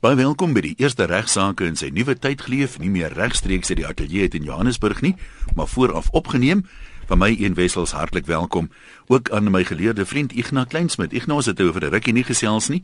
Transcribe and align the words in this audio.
Baie 0.00 0.16
welkom 0.16 0.54
by 0.56 0.62
die 0.64 0.78
eerste 0.80 1.04
regsaake 1.04 1.66
in 1.68 1.74
sy 1.76 1.90
nuwe 1.92 2.14
tyd 2.16 2.40
geleef, 2.46 2.78
nie 2.80 2.88
meer 2.88 3.12
regstreeks 3.12 3.68
uit 3.68 3.82
die 3.82 3.84
ateljee 3.84 4.30
in 4.38 4.46
Johannesburg 4.48 5.02
nie, 5.04 5.10
maar 5.52 5.68
vooraf 5.68 6.08
opgeneem. 6.16 6.62
Van 7.10 7.20
my 7.20 7.28
een 7.36 7.52
wessels 7.58 7.92
hartlik 7.92 8.24
welkom 8.24 8.70
ook 9.12 9.28
aan 9.28 9.50
my 9.52 9.60
geleerde 9.68 10.06
vriend 10.08 10.32
Ignas 10.32 10.70
Kleinsmid. 10.72 11.12
Ignas 11.12 11.52
het 11.52 11.60
oor 11.60 11.76
'n 11.76 11.92
rukkie 11.92 12.14
nie 12.16 12.24
gesels 12.24 12.70
nie. 12.72 12.80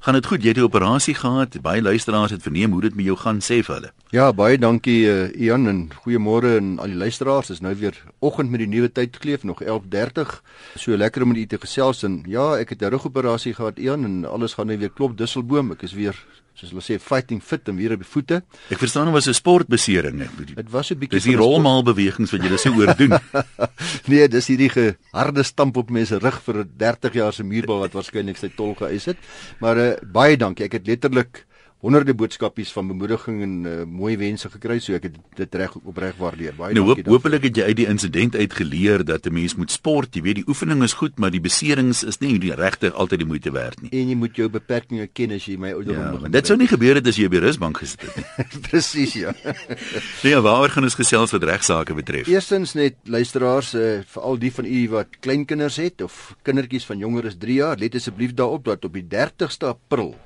Gaan 0.00 0.14
dit 0.14 0.26
goed? 0.26 0.42
Jy 0.42 0.48
het 0.48 0.58
'n 0.58 0.68
operasie 0.68 1.14
gehad. 1.14 1.60
Baie 1.62 1.82
luisteraars 1.82 2.30
het 2.30 2.42
verneem 2.42 2.72
hoe 2.72 2.80
dit 2.80 2.94
met 2.94 3.04
jou 3.04 3.16
gaan, 3.16 3.40
sê 3.40 3.64
vir 3.64 3.74
hulle. 3.74 3.92
Ja, 4.10 4.32
baie 4.32 4.58
dankie 4.58 5.06
uh, 5.06 5.40
Ian 5.40 5.68
en 5.68 5.88
goeiemôre 6.04 6.56
aan 6.58 6.78
al 6.78 6.86
die 6.86 6.96
luisteraars. 6.96 7.46
Dis 7.46 7.60
nou 7.60 7.74
weer 7.74 8.04
oggend 8.18 8.50
met 8.50 8.60
die 8.60 8.68
nuwe 8.68 8.92
tyd 8.92 9.14
gekleef, 9.16 9.42
nog 9.42 9.62
11:30. 9.62 10.42
So 10.76 10.96
lekker 10.96 11.22
om 11.22 11.28
met 11.28 11.36
u 11.36 11.46
te 11.46 11.58
gesels 11.58 12.02
en 12.02 12.24
ja, 12.26 12.56
ek 12.58 12.68
het 12.68 12.82
'n 12.82 12.90
rugoperasie 12.90 13.54
gehad 13.54 13.78
Ian 13.78 14.04
en 14.04 14.24
alles 14.24 14.54
gaan 14.54 14.66
nou 14.66 14.78
weer 14.78 14.90
klop 14.90 15.16
dusselboom. 15.16 15.70
Ek 15.70 15.82
is 15.82 15.92
weer 15.92 16.26
soos 16.58 16.72
hulle 16.72 16.82
sê 16.82 16.98
fighting 16.98 17.40
fit 17.44 17.68
en 17.70 17.76
weer 17.78 17.94
op 17.94 18.02
die 18.02 18.08
voete. 18.08 18.40
Ek 18.72 18.80
verstaan 18.82 19.06
dit 19.06 19.14
was 19.14 19.28
'n 19.28 19.34
sportbesering. 19.34 20.22
Dit 20.54 20.70
was 20.70 20.90
'n 20.90 20.98
bietjie 20.98 21.18
Dis 21.18 21.30
die 21.30 21.36
rolmaal 21.38 21.82
bewegings 21.82 22.32
wat 22.32 22.42
jy 22.42 22.56
so 22.56 22.74
oordoen. 22.74 23.18
nee, 24.10 24.28
dis 24.28 24.46
hierdie 24.48 24.96
harde 25.12 25.42
stamp 25.42 25.76
op 25.76 25.90
mense 25.90 26.18
rug 26.18 26.42
vir 26.42 26.64
'n 26.64 26.70
30 26.76 27.14
jaar 27.14 27.32
se 27.32 27.44
muurbal 27.44 27.78
wat 27.78 27.92
waarskynlik 27.92 28.36
sy 28.36 28.50
tol 28.56 28.74
geëis 28.74 29.04
het. 29.06 29.18
Maar 29.60 29.76
uh, 29.78 29.94
baie 30.02 30.36
dankie. 30.36 30.64
Ek 30.64 30.72
het 30.72 30.86
letterlik 30.86 31.46
honderde 31.78 32.14
boodskapies 32.18 32.72
van 32.74 32.88
bemoediging 32.90 33.42
en 33.42 33.52
uh, 33.62 33.74
mooi 33.86 34.16
wense 34.18 34.48
gekry 34.50 34.80
so 34.82 34.96
ek 34.98 35.04
het 35.06 35.18
dit 35.38 35.58
reg 35.60 35.76
opreg 35.78 36.16
waardeer. 36.18 36.56
Baie 36.58 36.74
nou, 36.74 36.82
dankie. 36.88 37.04
Hoop, 37.06 37.20
hopelik 37.22 37.46
het 37.46 37.60
jy 37.60 37.68
uit 37.70 37.78
die 37.78 37.86
insident 37.86 38.34
uit 38.34 38.56
geleer 38.58 39.04
dat 39.06 39.26
'n 39.26 39.32
mens 39.32 39.54
moet 39.54 39.70
sport, 39.70 40.14
jy 40.14 40.22
weet 40.22 40.40
die 40.42 40.48
oefening 40.48 40.82
is 40.82 40.96
goed, 40.98 41.18
maar 41.18 41.30
die 41.30 41.40
beserings 41.40 42.02
is 42.02 42.18
nie 42.18 42.38
die 42.38 42.54
regte 42.54 42.90
altyd 42.90 43.22
die 43.22 43.28
moeite 43.28 43.52
werd 43.54 43.82
nie. 43.82 43.90
En 43.94 44.08
jy 44.08 44.16
moet 44.16 44.36
jou 44.36 44.48
beperkings 44.48 45.08
ken 45.12 45.30
as 45.30 45.46
jy 45.46 45.56
my 45.56 45.72
ouderdom. 45.72 46.22
Ja, 46.22 46.28
dit 46.28 46.46
sou 46.46 46.58
nie 46.58 46.66
gebeur 46.66 46.94
het 46.94 47.06
as 47.06 47.16
jy 47.16 47.26
op 47.26 47.32
die 47.32 47.40
rusbank 47.46 47.78
gesit 47.78 48.02
het 48.02 48.16
nie. 48.16 48.26
Presies 48.68 49.12
ja. 49.14 49.34
nee, 50.24 50.34
waaroor 50.34 50.70
gaan 50.70 50.82
ons 50.84 50.98
gesels 50.98 51.30
wat 51.30 51.44
regsaake 51.44 51.94
betref? 51.94 52.26
Eerstens 52.26 52.74
net 52.74 52.96
luisteraars, 53.04 53.74
uh, 53.74 54.00
veral 54.06 54.38
die 54.38 54.52
van 54.52 54.64
u 54.64 54.88
wat 54.88 55.20
kleinkinders 55.20 55.76
het 55.76 56.02
of 56.02 56.34
kindertjies 56.42 56.84
van 56.84 56.98
jonger 56.98 57.26
as 57.26 57.38
3 57.38 57.54
jaar, 57.54 57.78
let 57.78 57.94
asseblief 57.94 58.34
daarop 58.34 58.64
dat 58.64 58.84
op 58.84 58.92
die 58.92 59.06
30ste 59.06 59.70
April 59.70 60.16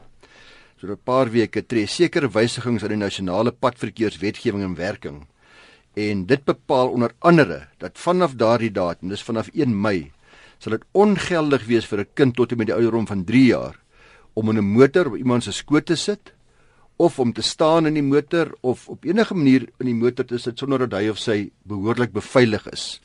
So 0.83 0.91
'n 0.91 0.99
paar 0.99 1.31
weke 1.31 1.63
tree 1.63 1.87
sekere 1.87 2.27
wysigings 2.27 2.83
aan 2.83 2.91
die 2.91 2.99
nasionale 2.99 3.53
padverkeerswetgewing 3.53 4.65
in 4.67 4.75
werking. 4.75 5.19
En 5.95 6.25
dit 6.27 6.45
bepaal 6.45 6.89
onder 6.91 7.13
andere 7.21 7.69
dat 7.79 7.99
vanaf 7.99 8.35
daardie 8.35 8.73
datum, 8.73 9.09
dis 9.09 9.23
vanaf 9.23 9.49
1 9.55 9.81
Mei, 9.81 10.11
sal 10.59 10.75
dit 10.75 10.87
ongeldig 10.93 11.67
wees 11.67 11.87
vir 11.87 12.01
'n 12.01 12.09
kind 12.15 12.35
tot 12.35 12.51
en 12.51 12.59
met 12.59 12.67
die 12.67 12.75
ouderdom 12.75 13.07
van 13.07 13.25
3 13.25 13.45
jaar 13.47 13.79
om 14.35 14.51
in 14.51 14.59
'n 14.59 14.73
motor 14.75 15.07
op 15.07 15.17
iemand 15.17 15.45
se 15.45 15.53
skoot 15.53 15.87
te 15.87 15.95
sit 15.95 16.35
of 16.97 17.19
om 17.19 17.33
te 17.33 17.43
staan 17.43 17.87
in 17.87 17.95
die 17.95 18.03
motor 18.15 18.53
of 18.61 18.89
op 18.89 19.05
enige 19.05 19.35
manier 19.35 19.63
in 19.79 19.87
die 19.87 19.95
motor 19.95 20.25
te 20.25 20.39
sit 20.39 20.59
sonder 20.59 20.79
dat 20.79 21.01
hy 21.01 21.09
of 21.09 21.19
sy 21.19 21.51
behoorlik 21.63 22.13
beveilig 22.13 22.67
is. 22.73 23.01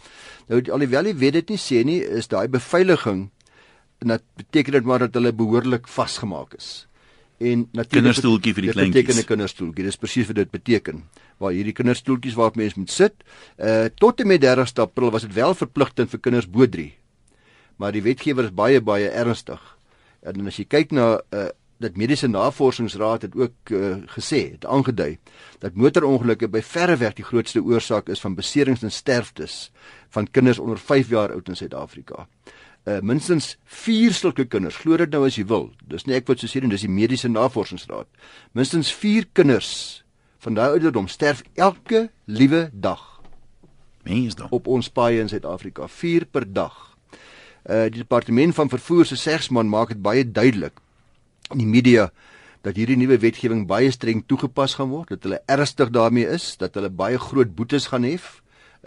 Nou 0.47 0.63
alhoewel 0.71 1.03
die 1.03 1.13
wet 1.13 1.33
dit 1.33 1.49
nie 1.49 1.57
sê 1.59 1.85
nie, 1.85 2.01
is 2.01 2.27
daai 2.27 2.47
beveiliging 2.47 3.29
en 3.99 4.07
dit 4.07 4.23
beteken 4.35 4.71
dit 4.71 4.83
maar 4.83 4.99
dat 4.99 5.13
hulle 5.13 5.31
behoorlik 5.31 5.87
vasgemaak 5.87 6.53
is 6.57 6.87
en 7.37 7.67
natuurlik 7.71 7.89
kinderstoeltjie 7.89 8.53
vir 8.53 8.65
die 8.65 8.71
kleintjies. 8.71 8.93
Dit 8.93 9.05
beteken 9.05 9.23
'n 9.23 9.27
kinderstoeltjie. 9.31 9.83
Dis 9.85 9.97
presies 9.97 10.27
wat 10.27 10.35
dit 10.35 10.51
beteken. 10.51 11.03
Waar 11.37 11.51
hierdie 11.51 11.73
kinderstoeltjies 11.73 12.33
waarop 12.33 12.55
mens 12.55 12.75
moet 12.75 12.91
sit. 12.91 13.13
Uh 13.57 13.85
tot 13.95 14.19
en 14.19 14.27
met 14.27 14.41
30 14.41 14.73
April 14.77 15.11
was 15.11 15.21
dit 15.21 15.33
wel 15.33 15.53
verpligtend 15.53 16.09
vir 16.09 16.19
kinders 16.19 16.49
bo 16.49 16.67
3. 16.67 16.93
Maar 17.75 17.91
die 17.91 18.01
wetgewer 18.01 18.43
is 18.43 18.53
baie 18.53 18.81
baie 18.81 19.09
ernstig. 19.09 19.77
En 20.21 20.47
as 20.47 20.57
jy 20.57 20.65
kyk 20.65 20.91
na 20.91 21.21
uh 21.31 21.47
dat 21.79 21.95
mediese 21.95 22.27
navorsingsraad 22.27 23.21
het 23.21 23.35
ook 23.35 23.69
uh, 23.69 23.95
gesê, 24.05 24.51
het 24.51 24.65
aangedui 24.65 25.17
dat 25.59 25.75
motorongelukke 25.75 26.47
by 26.47 26.61
verreweg 26.61 27.13
die 27.13 27.25
grootste 27.25 27.61
oorsaak 27.61 28.09
is 28.09 28.19
van 28.19 28.35
beserings 28.35 28.83
en 28.83 28.91
sterftes 28.91 29.71
van 30.09 30.27
kinders 30.31 30.59
onder 30.59 30.79
5 30.79 31.09
jaar 31.09 31.31
oud 31.31 31.47
in 31.47 31.55
Suid-Afrika 31.55 32.27
uh, 32.87 32.99
minstens 33.03 33.55
4 33.65 34.15
sulke 34.15 34.47
kinders, 34.47 34.79
glo 34.79 34.97
dit 34.99 35.11
nou 35.11 35.25
as 35.27 35.37
jy 35.37 35.45
wil. 35.49 35.69
Dis 35.91 36.07
nie 36.07 36.15
ek 36.17 36.29
wat 36.31 36.41
so 36.41 36.49
sê 36.49 36.61
nie, 36.63 36.71
dis 36.71 36.85
die 36.85 36.91
mediese 36.91 37.29
navorsingsraad. 37.31 38.09
Minstens 38.57 38.91
4 38.95 39.29
kinders 39.37 39.71
van 40.43 40.57
daai 40.57 40.77
ouderdom 40.77 41.09
sterf 41.11 41.43
elke 41.59 42.07
liewe 42.25 42.67
dag. 42.73 43.03
Mensdom. 44.07 44.47
Op 44.55 44.69
ons 44.71 44.89
paaie 44.89 45.19
in 45.19 45.29
Suid-Afrika, 45.31 45.89
4 45.91 46.27
per 46.31 46.47
dag. 46.47 46.75
Uh 47.67 47.87
die 47.91 47.99
departement 47.99 48.55
van 48.55 48.71
vervoer 48.71 49.05
se 49.09 49.17
segsman 49.19 49.67
maak 49.67 49.91
dit 49.91 50.01
baie 50.01 50.23
duidelik 50.23 50.79
in 51.51 51.59
die 51.59 51.67
media 51.67 52.07
dat 52.63 52.77
hierdie 52.79 52.97
nuwe 52.99 53.17
wetgewing 53.19 53.65
baie 53.67 53.91
streng 53.91 54.23
toegepas 54.27 54.75
gaan 54.79 54.89
word, 54.91 55.11
dat 55.13 55.23
hulle 55.27 55.39
ernstig 55.51 55.91
daarmee 55.95 56.27
is, 56.31 56.55
dat 56.59 56.75
hulle 56.75 56.89
baie 56.91 57.19
groot 57.19 57.53
boetes 57.55 57.89
gaan 57.91 58.07
hef 58.07 58.37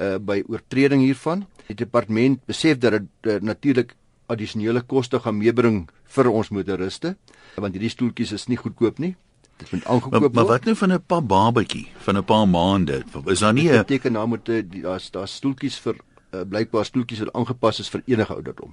uh 0.00 0.16
by 0.16 0.40
oortreding 0.48 1.04
hiervan. 1.04 1.44
Die 1.70 1.78
departement 1.78 2.42
besef 2.50 2.78
dat 2.82 2.98
dit 2.98 3.30
uh, 3.30 3.38
natuurlik 3.40 3.94
addisionele 4.30 4.82
koste 4.86 5.20
gaan 5.22 5.38
meebring 5.38 5.88
vir 6.14 6.30
ons 6.30 6.50
motoriste 6.54 7.16
want 7.60 7.74
hierdie 7.74 7.90
stoeltjies 7.92 8.32
is 8.32 8.46
nie 8.48 8.56
goedkoop 8.56 9.00
nie. 9.02 9.14
Dit 9.60 9.72
moet 9.74 9.84
aangekoop 9.84 10.14
word. 10.14 10.22
Maar, 10.22 10.36
maar 10.38 10.50
wat 10.54 10.68
nou 10.68 10.76
van 10.76 10.92
'n 10.92 11.02
pa 11.06 11.20
babatjie 11.20 11.86
van 12.06 12.16
'n 12.16 12.24
paar 12.24 12.46
maande? 12.48 13.02
Is 13.26 13.42
daar 13.44 13.52
nie 13.52 13.68
'n 13.68 13.82
beteken 13.84 14.12
nou 14.12 14.26
moet 14.26 14.46
daar's 14.82 15.10
daar 15.10 15.28
stoeltjies 15.28 15.78
vir 15.78 15.96
uh, 16.34 16.40
blykbaar 16.48 16.84
stoeltjies 16.84 17.18
wat 17.24 17.32
aangepas 17.34 17.80
is 17.80 17.88
vir 17.88 18.02
enige 18.06 18.34
ouderdom. 18.34 18.72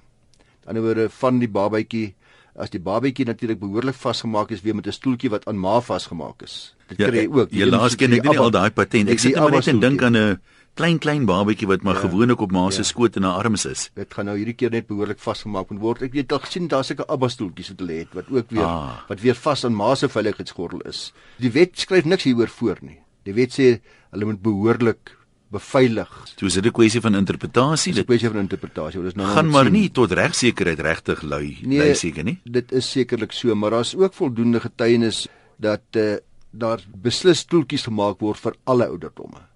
Aan 0.66 0.76
die 0.76 0.82
ander 0.82 0.84
woorde 0.84 1.10
van 1.10 1.40
die 1.40 1.50
babatjie 1.50 2.16
as 2.58 2.70
die 2.74 2.82
babatjie 2.82 3.26
natuurlik 3.26 3.60
behoorlik 3.60 3.96
vasgemaak 3.96 4.52
is 4.52 4.62
weer 4.62 4.76
met 4.76 4.88
'n 4.88 4.92
stoeltjie 4.92 5.30
wat 5.30 5.46
aan 5.46 5.60
ma 5.60 5.80
vasgemaak 5.82 6.42
is. 6.42 6.76
Dit 6.88 6.98
ja, 6.98 7.08
kry 7.08 7.18
jy 7.18 7.28
ook. 7.28 7.52
Jy 7.52 7.66
laas 7.66 7.96
ken 7.96 8.14
ek 8.14 8.24
nie 8.24 8.40
al 8.40 8.52
daai 8.52 8.72
patent. 8.72 9.10
Ek 9.10 9.20
sit 9.20 9.36
nou 9.36 9.52
net 9.52 9.68
en 9.68 9.80
dink 9.80 10.04
aan 10.04 10.16
'n 10.16 10.40
klein 10.78 11.00
klein 11.02 11.26
babatjie 11.26 11.68
wat 11.70 11.84
maar 11.86 11.98
ja, 11.98 12.06
gewoonlik 12.06 12.42
op 12.46 12.54
ma 12.56 12.70
se 12.70 12.84
ja. 12.84 12.90
skoot 12.92 13.18
en 13.18 13.26
haar 13.28 13.44
arms 13.44 13.66
is. 13.66 13.90
Dit 13.98 14.14
gaan 14.14 14.30
nou 14.30 14.38
hierdie 14.38 14.56
keer 14.58 14.74
net 14.74 14.88
behoorlik 14.90 15.20
vasgemaak 15.24 15.72
moet 15.74 15.82
word. 15.82 16.06
Ek 16.08 16.14
weet 16.14 16.34
al 16.36 16.44
gesien 16.46 16.70
daar 16.72 16.86
seker 16.88 17.08
abba 17.12 17.30
stoeltjies 17.34 17.74
wat 17.74 17.84
hulle 17.84 18.00
het 18.04 18.18
wat 18.18 18.32
ook 18.34 18.52
weer 18.54 18.66
ah. 18.68 18.98
wat 19.10 19.24
weer 19.24 19.38
vas 19.38 19.66
aan 19.66 19.78
ma 19.78 19.94
se 19.96 20.10
veiligheidsgordel 20.12 20.86
is. 20.90 21.12
Die 21.42 21.52
wet 21.56 21.78
skryf 21.82 22.06
niks 22.06 22.28
hieroor 22.30 22.52
voor 22.60 22.82
nie. 22.86 23.00
Die 23.28 23.36
wet 23.38 23.58
sê 23.58 23.70
hulle 24.12 24.30
moet 24.30 24.44
behoorlik 24.46 25.16
beveilig. 25.54 26.14
So 26.36 26.46
is 26.46 26.60
dit 26.60 26.66
'n 26.66 26.72
kwessie 26.72 27.02
van 27.02 27.16
interpretasie. 27.16 27.94
Dit 27.94 28.04
is 28.04 28.06
'n 28.06 28.12
kwessie 28.12 28.30
van 28.30 28.40
interpretasie. 28.40 29.02
Dit 29.02 29.16
is 29.16 29.18
nou 29.18 29.28
gaan 29.34 29.50
maar 29.50 29.72
nie 29.72 29.90
tot 29.90 30.12
regsekerheid 30.12 30.80
regtig 30.80 31.22
lui 31.22 31.58
nee, 31.62 31.80
lui 31.80 31.96
seker 31.96 32.24
nie. 32.24 32.40
Dit 32.44 32.72
is 32.72 32.92
sekerlik 32.92 33.32
so, 33.32 33.56
maar 33.56 33.72
daar's 33.72 33.96
ook 33.96 34.14
voldoende 34.14 34.60
getuienis 34.60 35.28
dat 35.58 35.82
uh, 35.96 36.18
daar 36.52 36.80
beslis 36.94 37.40
stoeltjies 37.40 37.84
gemaak 37.84 38.20
word 38.20 38.40
vir 38.40 38.56
alle 38.64 38.88
ouderdomme 38.88 39.47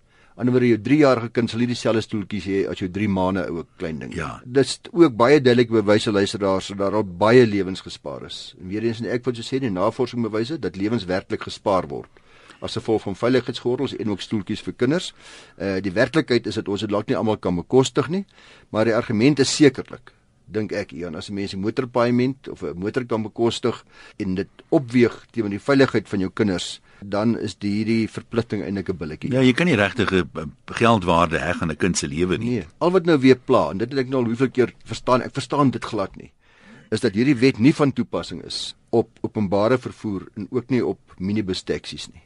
anderwoorde 0.42 0.72
jou 0.72 0.80
3-jarige 0.88 1.30
kind 1.36 1.52
sal 1.52 1.62
nie 1.62 1.70
dieselfde 1.70 2.02
stoeltjies 2.06 2.48
hê 2.50 2.62
as 2.72 2.82
jou 2.82 2.90
3 2.90 3.10
maande 3.14 3.44
ou 3.50 3.66
klein 3.82 4.00
ding. 4.02 4.16
Ja. 4.18 4.32
Dis 4.46 4.80
ook 4.92 5.16
baie 5.18 5.42
duidelik 5.42 5.70
bewys 5.74 6.08
aan 6.10 6.18
luisteraars 6.18 6.72
dat 6.74 6.82
daar 6.82 6.98
al 7.02 7.06
baie 7.06 7.46
lewens 7.46 7.84
gespaar 7.86 8.26
is. 8.26 8.40
En 8.60 8.72
weer 8.72 8.88
eens 8.88 9.04
en 9.04 9.12
ek 9.14 9.28
wil 9.28 9.38
so 9.38 9.46
sê 9.46 9.62
die 9.62 9.72
navorsing 9.74 10.26
bewys 10.26 10.56
dat 10.58 10.80
lewens 10.80 11.06
werklik 11.10 11.46
gespaar 11.50 11.90
word 11.92 12.22
as 12.62 12.78
gevolg 12.78 13.02
van 13.02 13.16
veiligheidsgordels 13.18 13.96
en 13.98 14.12
ook 14.14 14.22
stoeltjies 14.22 14.62
vir 14.62 14.76
kinders. 14.78 15.14
Uh 15.58 15.80
die 15.82 15.94
werklikheid 15.94 16.46
is 16.48 16.60
dat 16.62 16.70
ons 16.70 16.86
dit 16.86 16.90
dalk 16.90 17.10
nie 17.10 17.18
almal 17.18 17.40
kan 17.42 17.56
bekostig 17.58 18.10
nie, 18.14 18.26
maar 18.70 18.86
die 18.86 18.96
argument 18.96 19.42
is 19.42 19.56
sekerlik 19.56 20.14
dink 20.52 20.74
ek 20.76 20.92
Ian 20.92 21.16
as 21.16 21.30
'n 21.30 21.34
mens 21.34 21.54
'n 21.54 21.60
motorpaaiement 21.60 22.50
of 22.50 22.64
'n 22.64 22.78
motor 22.78 23.06
kan 23.06 23.24
bekostig 23.24 23.86
en 24.18 24.36
dit 24.36 24.50
opweeg 24.70 25.26
teenoor 25.32 25.50
die 25.50 25.68
veiligheid 25.70 26.08
van 26.10 26.20
jou 26.20 26.32
kinders 26.34 26.82
dan 27.06 27.34
is 27.40 27.56
die 27.58 27.72
hierdie 27.80 28.10
verpligting 28.10 28.64
eintlik 28.64 28.90
'n 28.90 28.98
billetjie. 28.98 29.32
Ja, 29.34 29.42
jy 29.42 29.54
kan 29.54 29.66
nie 29.66 29.76
regtig 29.76 30.12
geldwaarde 30.66 31.40
heg 31.40 31.62
aan 31.62 31.72
'n 31.72 31.78
kind 31.78 31.98
se 31.98 32.08
lewe 32.08 32.38
nie. 32.38 32.50
Nee, 32.50 32.66
al 32.78 32.92
wat 32.92 33.06
nou 33.06 33.18
weer 33.20 33.38
pla 33.38 33.72
en 33.72 33.78
dit 33.78 33.90
het 33.90 34.00
ek 34.00 34.10
nou 34.10 34.22
al 34.22 34.28
hoeveel 34.28 34.50
keer 34.50 34.74
verstaan, 34.86 35.22
ek 35.22 35.34
verstaan 35.34 35.72
dit 35.72 35.86
glad 35.86 36.16
nie. 36.16 36.32
Is 36.92 37.00
dat 37.00 37.14
hierdie 37.14 37.36
wet 37.36 37.60
nie 37.60 37.74
van 37.74 37.94
toepassing 37.94 38.44
is 38.44 38.76
op 38.90 39.10
openbare 39.22 39.78
vervoer 39.78 40.28
en 40.36 40.48
ook 40.52 40.70
nie 40.70 40.86
op 40.86 41.00
minibus 41.18 41.64
taksies 41.64 42.08
nie. 42.08 42.22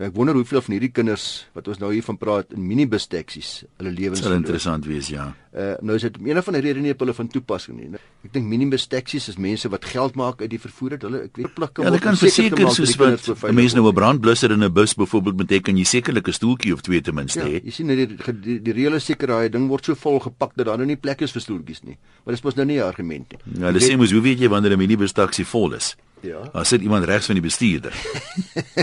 Nou 0.00 0.08
ek 0.08 0.14
wonder 0.16 0.32
hoeveel 0.38 0.62
van 0.64 0.72
hierdie 0.72 0.88
kinders 0.96 1.24
wat 1.52 1.66
ons 1.68 1.80
nou 1.80 1.90
hier 1.92 2.04
van 2.06 2.16
praat 2.16 2.54
in 2.56 2.62
minibus 2.64 3.04
taksies 3.12 3.50
hulle 3.76 3.90
lewens 3.92 4.22
sal 4.24 4.32
interessant 4.32 4.86
wees 4.88 5.10
ja. 5.12 5.26
Uh 5.52 5.74
nou 5.84 5.98
is 5.98 6.06
dit 6.06 6.16
om 6.16 6.30
een 6.30 6.40
van 6.46 6.56
die 6.56 6.62
redes 6.64 6.80
nie 6.86 6.94
op 6.94 7.02
hulle 7.04 7.12
van 7.18 7.28
toepassing 7.28 7.76
nie. 7.76 8.00
Ek 8.24 8.32
dink 8.32 8.48
minibus 8.48 8.86
taksies 8.88 9.28
is 9.28 9.36
mense 9.36 9.68
wat 9.68 9.84
geld 9.90 10.16
maak 10.16 10.40
uit 10.40 10.48
die 10.54 10.62
vervoer 10.62 10.96
dat 10.96 11.04
hulle 11.04 11.20
ek 11.26 11.36
weet 11.42 11.52
pluk 11.58 11.82
Ja, 11.82 11.90
hulle 11.90 12.00
kan 12.00 12.16
verseker 12.16 12.72
soos 12.72 12.96
wat 13.02 13.28
'n 13.28 13.54
mens 13.60 13.76
nou 13.76 13.84
'n 13.90 13.94
brandblusser 14.00 14.56
in 14.56 14.64
'n 14.64 14.72
bus 14.72 14.96
byvoorbeeld 14.96 15.36
moet 15.36 15.52
hê 15.52 15.60
kan 15.60 15.76
jy 15.76 15.84
sekerlik 15.84 16.32
'n 16.32 16.38
stoeltjie 16.40 16.72
of 16.72 16.80
twee 16.80 17.02
ten 17.02 17.14
minste 17.14 17.44
hê. 17.44 17.60
Ja, 17.60 17.64
jy 17.68 17.70
sien 17.70 17.86
nou 17.86 17.96
die 17.96 18.06
die, 18.08 18.40
die, 18.40 18.58
die 18.62 18.72
reële 18.72 19.00
seker 19.00 19.28
daai 19.28 19.50
ding 19.50 19.68
word 19.68 19.84
so 19.84 19.94
vol 19.94 20.18
gepak 20.18 20.56
dat 20.56 20.64
daar 20.66 20.78
nou 20.78 20.86
nie 20.86 20.96
plek 20.96 21.20
is 21.20 21.32
vir 21.32 21.42
stoeltjies 21.42 21.84
nie. 21.84 21.98
Maar 22.24 22.34
dis 22.34 22.42
mos 22.42 22.56
nou 22.56 22.64
nie 22.64 22.80
'n 22.80 22.88
argument 22.88 23.28
nie. 23.28 23.60
Ja, 23.60 23.66
hulle 23.68 23.84
sê 23.84 23.98
mos 23.98 24.12
hoe 24.12 24.22
weet 24.22 24.40
jy 24.40 24.48
wanneer 24.48 24.72
'n 24.72 24.78
minibus 24.78 25.12
taksi 25.12 25.44
vol 25.44 25.74
is? 25.74 25.96
Ja. 26.20 26.40
Daar 26.52 26.66
sit 26.66 26.80
iemand 26.80 27.04
regs 27.04 27.26
van 27.26 27.34
die 27.34 27.44
bestuurder. 27.44 27.94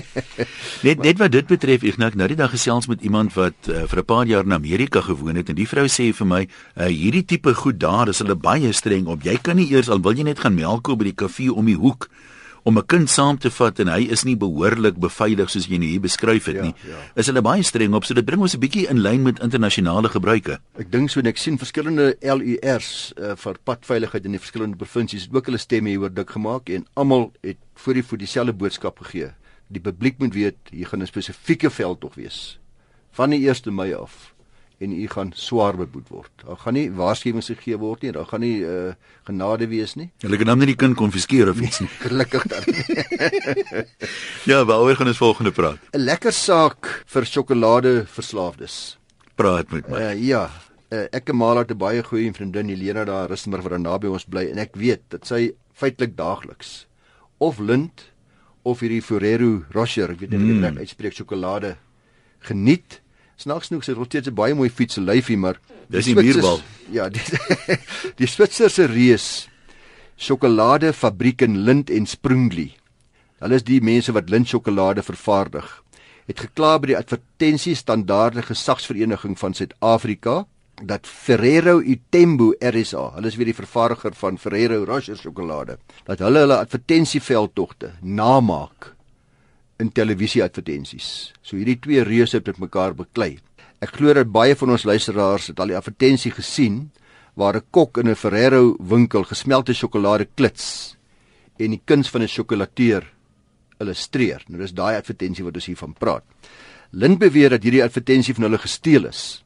net 0.88 1.01
net 1.06 1.18
wat 1.22 1.31
dit 1.31 1.48
betref, 1.48 1.84
ek 1.86 2.00
nou 2.01 2.10
nou 2.18 2.28
die 2.31 2.39
dag 2.39 2.50
gesels 2.54 2.88
met 2.89 3.04
iemand 3.06 3.36
wat 3.38 3.69
uh, 3.69 3.84
vir 3.86 4.01
'n 4.01 4.06
paar 4.06 4.25
jaar 4.25 4.45
in 4.45 4.54
Amerika 4.54 5.01
gewoon 5.01 5.36
het 5.36 5.50
en 5.50 5.56
die 5.56 5.68
vrou 5.68 5.86
sê 5.86 6.10
vir 6.13 6.28
my, 6.28 6.42
uh, 6.48 6.86
hierdie 6.86 7.25
tipe 7.25 7.54
goed 7.54 7.80
daar 7.80 8.10
is 8.10 8.19
hulle 8.19 8.36
baie 8.36 8.72
streng 8.74 9.06
op. 9.07 9.22
Jy 9.22 9.38
kan 9.38 9.56
nie 9.56 9.69
eers 9.69 9.89
al 9.89 10.01
wil 10.01 10.18
jy 10.18 10.24
net 10.24 10.39
gaan 10.39 10.56
melk 10.56 10.84
koop 10.84 10.98
by 10.98 11.12
die 11.12 11.19
kafee 11.25 11.54
om 11.54 11.66
die 11.66 11.78
hoek 11.78 12.10
om 12.68 12.78
'n 12.78 12.86
kind 12.86 13.10
saam 13.10 13.38
te 13.40 13.50
vat 13.50 13.80
en 13.80 13.88
hy 13.88 14.08
is 14.12 14.24
nie 14.25 14.36
behoorlik 14.36 14.98
beveilig 15.00 15.50
soos 15.50 15.68
jy 15.68 15.78
nou 15.78 15.88
hier 15.88 16.02
beskryf 16.02 16.46
het 16.46 16.56
Ja, 16.56 16.62
nie. 16.62 16.74
ja. 16.88 16.98
Is 17.16 17.28
hulle 17.28 17.42
baie 17.42 17.64
streng 17.64 17.94
op, 17.94 18.04
so 18.06 18.14
dit 18.14 18.25
bring 18.25 18.42
ons 18.42 18.54
'n 18.56 18.60
bietjie 18.60 18.88
in 18.90 19.00
lyn 19.02 19.24
met 19.24 19.40
internasionale 19.40 20.10
gebruike. 20.10 20.60
Ek 20.78 20.92
dink 20.92 21.10
so 21.10 21.19
en 21.19 21.25
ek 21.28 21.38
sien 21.38 21.58
verskillende 21.58 22.18
LURs 22.22 23.14
uh, 23.18 23.36
vir 23.36 23.56
padveiligheid 23.64 24.25
in 24.25 24.31
die 24.31 24.40
verskillende 24.40 24.75
provinsies 24.75 25.24
het 25.24 25.34
ook 25.36 25.46
hulle 25.46 25.58
stemme 25.58 25.90
hieroor 25.90 26.14
dik 26.14 26.30
gemaak 26.30 26.69
en 26.69 26.86
almal 26.96 27.31
het 27.42 27.58
voor 27.75 27.94
die 27.94 28.04
voet 28.04 28.19
dieselfde 28.19 28.54
boodskap 28.54 29.00
gegee. 29.00 29.31
Die 29.69 29.81
publiek 29.81 30.19
moet 30.19 30.34
weet 30.34 30.58
hier 30.72 30.88
gaan 30.88 31.02
'n 31.02 31.08
spesifieke 31.08 31.69
veldtog 31.69 32.16
wees 32.16 32.60
van 33.12 33.30
die 33.30 33.48
1 33.50 33.75
Mei 33.75 33.94
af 33.94 34.34
en 34.80 34.92
u 34.94 35.08
gaan 35.08 35.32
swaar 35.36 35.76
beboet 35.78 36.10
word. 36.10 36.30
Daar 36.46 36.58
gaan 36.58 36.74
nie 36.74 36.92
waarskuwings 36.92 37.48
gegee 37.50 37.78
word 37.78 38.02
nie, 38.02 38.12
daar 38.12 38.26
gaan 38.30 38.40
nie 38.46 38.62
uh, 38.62 38.94
genade 39.26 39.68
wees 39.68 39.96
nie. 39.96 40.12
Hulle 40.22 40.38
kan 40.38 40.48
hom 40.48 40.60
nie 40.60 40.68
die 40.70 40.76
kind 40.76 40.96
konfiskeer 40.96 41.50
of 41.50 41.60
iets 41.62 41.80
nie. 41.80 41.90
Gelukkig 42.00 42.44
dan. 42.48 42.64
Ja, 44.52 44.62
waaroor 44.66 44.96
gaan 44.96 45.08
ons 45.08 45.18
volgende 45.18 45.52
praat? 45.52 45.78
'n 45.94 46.00
Lekker 46.06 46.32
saak 46.34 47.04
vir 47.06 47.26
sjokoladeverslaafdes. 47.26 48.98
Praat 49.36 49.72
met 49.72 49.88
my. 49.90 49.98
Uh, 50.00 50.14
ja, 50.28 50.50
uh, 50.94 51.06
ek 51.12 51.30
en 51.30 51.38
Mala 51.38 51.60
het 51.66 51.72
'n 51.72 51.78
baie 51.78 52.04
goeie 52.04 52.32
vriendin 52.34 52.70
Helena 52.70 53.04
daar 53.06 53.30
Rustenburg 53.30 53.64
wat 53.68 53.80
naby 53.80 54.08
ons 54.08 54.26
bly 54.26 54.46
en 54.52 54.58
ek 54.58 54.76
weet 54.76 55.02
dat 55.10 55.26
sy 55.28 55.52
feitelik 55.74 56.16
daagliks 56.18 56.88
of 57.40 57.60
Lind 57.60 58.12
of 58.64 58.80
hierdie 58.80 59.02
Ferrero 59.02 59.64
Rocher, 59.72 60.12
ek 60.12 60.20
weet 60.20 60.30
nie 60.30 60.38
of 60.38 60.44
ek 60.44 60.48
dit 60.50 60.58
Mm. 60.58 60.64
reg 60.64 60.78
uitspreek, 60.78 61.14
sjokolade 61.14 61.76
geniet. 62.40 63.02
Snaaks 63.38 63.68
genoeg 63.69 63.86
nog 63.86 64.06
steeds 64.06 64.28
'n 64.28 64.34
baie 64.34 64.54
mooi 64.54 64.69
fiets 64.69 64.95
lyfie, 64.95 65.38
maar 65.38 65.60
Dis 65.88 66.06
die 66.06 66.16
muurbal. 66.16 66.60
Ja, 66.92 67.10
die, 67.13 67.22
die 68.16 68.28
Switserse 68.28 68.86
reus 68.86 69.48
sjokoladefabriek 70.18 71.42
in 71.45 71.60
Lind 71.68 71.89
en 71.94 72.07
Sprungli. 72.10 72.72
Hulle 73.39 73.60
is 73.60 73.63
die 73.63 73.81
mense 73.81 74.12
wat 74.12 74.31
Lind 74.34 74.50
sjokolade 74.50 75.04
vervaardig. 75.06 75.68
Het 76.28 76.39
gekla 76.39 76.80
by 76.81 76.88
die 76.92 76.98
advertensiestandaarde 76.98 78.42
gesagsvereniging 78.42 79.38
van 79.40 79.54
Suid-Afrika 79.54 80.48
dat 80.83 81.07
Ferrero 81.07 81.80
Itembu 81.81 82.51
RSA, 82.60 83.13
hulle 83.16 83.30
is 83.31 83.38
weer 83.38 83.50
die 83.50 83.57
vervaardiger 83.57 84.13
van 84.18 84.38
Ferrero 84.38 84.83
Rocher 84.86 85.18
sjokolade, 85.18 85.78
dat 86.06 86.19
hulle 86.25 86.44
hulle 86.45 86.57
advertensieveldtogte 86.57 87.94
namaak 88.01 88.97
in 89.80 89.92
televisieadvertensies. 89.94 91.34
So 91.42 91.58
hierdie 91.58 91.80
twee 91.82 92.04
reuse 92.04 92.38
het 92.38 92.48
met 92.48 92.60
mekaar 92.60 92.96
beklei. 92.98 93.38
Ek 93.82 93.94
glo 93.98 94.14
dat 94.14 94.32
baie 94.34 94.56
van 94.58 94.74
ons 94.74 94.88
luisteraars 94.90 95.52
het 95.52 95.60
al 95.60 95.74
die 95.74 95.78
advertensie 95.78 96.32
gesien 96.34 96.90
waar 97.36 97.58
'n 97.58 97.68
kok 97.72 97.98
in 97.98 98.10
'n 98.10 98.16
Ferrero 98.16 98.76
winkel 98.80 99.24
gesmelte 99.24 99.74
sjokolade 99.74 100.28
klits 100.36 100.98
en 101.60 101.72
die 101.72 101.82
kuns 101.86 102.10
van 102.10 102.22
'n 102.22 102.28
sjokoladeer 102.28 103.04
illustreer. 103.80 104.44
Nou 104.48 104.62
dis 104.62 104.74
daai 104.74 104.96
advertensie 104.96 105.44
wat 105.44 105.56
ons 105.56 105.66
hiervan 105.66 105.94
praat. 105.94 106.24
Lind 106.92 107.20
beweer 107.20 107.50
dat 107.50 107.64
hierdie 107.64 107.84
advertensie 107.84 108.34
van 108.34 108.44
hulle 108.44 108.58
gesteel 108.58 109.06
is. 109.06 109.44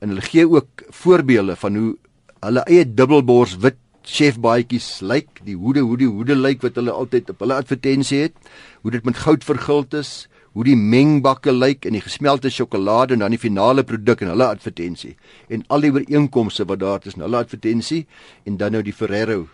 En 0.00 0.08
hulle 0.08 0.20
gee 0.20 0.48
ook 0.48 0.84
voorbeelde 0.90 1.56
van 1.56 1.76
hoe 1.76 1.96
hulle 2.40 2.64
eie 2.66 2.84
dubbelbors 2.84 3.56
wit 3.56 3.78
chefbaadjies 4.08 5.02
lyk, 5.04 5.42
die 5.44 5.56
hoede 5.58 5.84
hoe 5.84 5.98
die 6.00 6.08
hoede 6.08 6.36
lyk 6.38 6.64
wat 6.64 6.78
hulle 6.80 6.94
altyd 6.94 7.30
op 7.34 7.44
hulle 7.44 7.58
advertensie 7.60 8.24
het, 8.26 8.50
hoe 8.82 8.92
dit 8.94 9.04
met 9.04 9.20
goud 9.20 9.44
verguld 9.44 9.94
is, 9.98 10.26
hoe 10.56 10.64
die 10.66 10.76
mengbakke 10.78 11.52
lyk 11.52 11.86
in 11.86 11.94
die 11.94 12.02
gesmelte 12.02 12.50
sjokolade 12.50 13.14
en 13.14 13.22
dan 13.22 13.34
die 13.34 13.40
finale 13.40 13.84
produk 13.86 14.24
in 14.24 14.32
hulle 14.32 14.48
advertensie 14.48 15.14
en 15.52 15.62
al 15.68 15.84
die 15.84 15.92
ooreenkomste 15.92 16.66
wat 16.70 16.80
daar 16.82 17.02
tussen 17.04 17.22
hulle 17.22 17.42
advertensie 17.44 18.06
en 18.48 18.56
dan 18.58 18.74
nou 18.74 18.82
die 18.82 18.96
Ferrero 18.96 19.44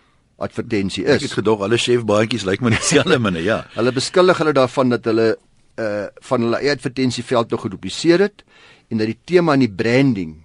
advertensie 0.41 1.05
Ek 1.05 1.21
het 1.21 1.29
is. 1.29 1.35
gedog 1.37 1.61
alle 1.67 1.77
chefbaadjies 1.79 2.47
lyk 2.47 2.63
maar 2.63 2.73
dieselfde 2.75 3.19
manne, 3.19 3.43
ja. 3.43 3.61
Hulle 3.77 3.93
beskuldig 3.95 4.41
hulle 4.41 4.55
daarvan 4.55 4.95
dat 4.95 5.11
hulle 5.11 5.35
uh 5.75 6.07
van 6.23 6.47
hulle 6.47 6.61
eie 6.63 6.71
advertensieveld 6.71 7.51
nog 7.51 7.65
gedupliseer 7.67 8.21
het 8.23 8.43
en 8.89 9.01
dat 9.01 9.11
die 9.11 9.19
tema 9.27 9.53
en 9.53 9.65
die 9.65 9.71
branding 9.71 10.37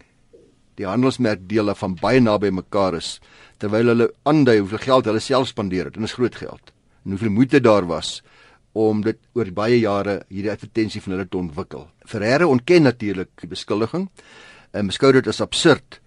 die 0.81 0.88
handelsmerkdeel 0.88 1.69
daarvan 1.71 1.97
baie 2.00 2.21
naby 2.25 2.50
mekaar 2.56 2.97
is 2.99 3.19
terwyl 3.61 3.93
hulle 3.93 4.11
aandui 4.29 4.59
hoeveel 4.62 4.85
geld 4.87 5.09
hulle 5.11 5.21
self 5.21 5.50
spandeer 5.53 5.91
het 5.91 5.99
en 5.99 6.06
dit 6.06 6.12
is 6.12 6.19
groot 6.19 6.37
geld 6.41 6.73
en 7.05 7.17
hoeveel 7.17 7.35
moeite 7.37 7.61
daar 7.61 7.88
was 7.88 8.21
om 8.73 9.03
dit 9.03 9.19
oor 9.35 9.50
baie 9.55 9.81
jare 9.81 10.21
hierdie 10.29 10.53
advertensie 10.53 11.00
van 11.03 11.17
hulle 11.17 11.27
te 11.27 11.38
ontwikkel. 11.41 11.88
Ferreira 12.06 12.47
ontken 12.47 12.87
natuurlik 12.87 13.32
die 13.43 13.50
beskuldiging 13.50 14.06
en 14.71 14.91
beskou 14.93 15.11
dit 15.17 15.27
as 15.27 15.43
absurd 15.43 15.99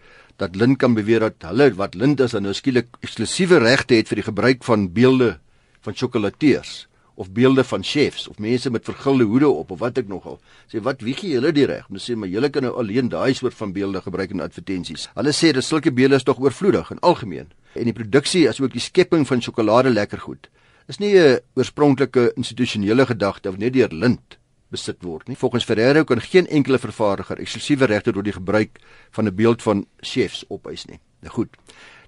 dat 0.42 0.56
Lind 0.56 0.80
kan 0.82 0.96
beweer 0.96 1.28
dat 1.28 1.44
hulle 1.50 1.74
wat 1.78 1.98
Lind 2.00 2.24
is 2.24 2.34
dan 2.34 2.48
nou 2.48 2.56
skielik 2.56 2.96
eksklusiewe 3.04 3.60
regte 3.64 4.00
het 4.00 4.10
vir 4.10 4.22
die 4.22 4.30
gebruik 4.30 4.64
van 4.64 4.88
beelde 4.96 5.36
van 5.84 5.98
sjokoladeers 6.00 6.86
of 7.16 7.32
beelde 7.32 7.64
van 7.64 7.84
chefs 7.84 8.28
of 8.28 8.40
mense 8.40 8.70
met 8.70 8.86
vergulde 8.86 9.24
hoede 9.24 9.50
op 9.50 9.72
of 9.72 9.80
wat 9.80 9.98
ek 9.98 10.08
nogal. 10.08 10.40
Sê 10.72 10.82
wat 10.82 11.02
wie 11.02 11.14
gee 11.14 11.36
julle 11.38 11.52
die 11.52 11.66
reg 11.66 11.88
om 11.90 11.98
te 11.98 12.04
sê 12.04 12.16
maar 12.18 12.30
julle 12.30 12.50
kan 12.50 12.64
nou 12.64 12.74
alleen 12.80 13.10
daai 13.10 13.34
soort 13.34 13.54
van 13.54 13.74
beelde 13.74 14.02
gebruik 14.02 14.32
in 14.32 14.42
advertensies. 14.42 15.10
Hulle 15.14 15.34
sê 15.34 15.54
dat 15.54 15.64
sulke 15.64 15.92
beelde 15.92 16.16
is 16.16 16.24
tog 16.24 16.40
oorvloedig 16.40 16.92
in 16.92 17.00
algemeen. 17.00 17.52
En 17.74 17.84
die 17.84 17.94
produksie 17.94 18.48
asook 18.50 18.74
die 18.74 18.82
skepping 18.82 19.28
van 19.28 19.42
sjokolade 19.42 19.90
lekker 19.94 20.20
goed 20.20 20.50
is 20.88 21.00
nie 21.00 21.16
'n 21.18 21.40
oorspronklike 21.56 22.34
institusionele 22.36 23.06
gedagte 23.06 23.50
of 23.50 23.58
net 23.58 23.74
deur 23.74 23.90
Lind 23.92 24.38
besit 24.74 25.04
word 25.04 25.28
nie. 25.28 25.38
Volgens 25.38 25.64
Ferrero 25.64 26.04
kan 26.04 26.22
geen 26.22 26.48
enkele 26.48 26.80
vervaardiger 26.80 27.40
eksklusiewe 27.40 27.86
regte 27.86 28.12
tot 28.12 28.24
die 28.24 28.34
gebruik 28.34 28.80
van 29.12 29.28
'n 29.28 29.36
beeld 29.36 29.62
van 29.62 29.86
chefs 30.02 30.46
opeis 30.50 30.86
nie. 30.86 31.00
Nou 31.22 31.34
goed. 31.34 31.50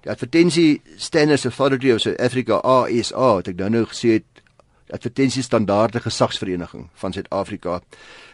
Die 0.02 0.10
Advertensie 0.10 0.80
Standards 0.96 1.44
Authority 1.44 1.90
of 1.90 2.00
South 2.00 2.20
Africa 2.20 2.60
ASA, 2.62 3.34
wat 3.34 3.48
ek 3.48 3.56
nou 3.56 3.70
nou 3.70 3.84
gesê 3.84 4.08
het, 4.08 4.35
Advertensie 4.92 5.42
Standaarde 5.42 6.00
Gesagsvereniging 6.00 6.88
van 6.94 7.12
Suid-Afrika, 7.12 7.80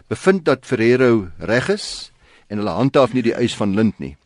bevind 0.09 0.45
dat 0.45 0.67
Ferrero 0.67 1.29
reg 1.39 1.69
is 1.69 1.87
en 2.49 2.61
hulle 2.61 2.75
handhaaf 2.77 3.13
nie 3.13 3.23
die 3.23 3.35
eis 3.35 3.55
van 3.57 3.75
Lind 3.75 3.99
nie. 3.99 4.17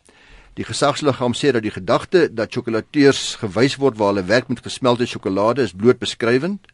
Die 0.57 0.65
gesagsliggaam 0.65 1.35
sê 1.37 1.53
dat 1.53 1.67
die 1.67 1.75
gedagte 1.75 2.27
dat 2.33 2.55
sjokoladeurs 2.55 3.37
gewys 3.43 3.77
word 3.77 3.99
waar 4.01 4.15
hulle 4.15 4.25
werk 4.25 4.49
met 4.49 4.65
gesmelte 4.65 5.07
sjokolade 5.07 5.67
is 5.67 5.75
bloot 5.77 6.01
beskrywend, 6.01 6.71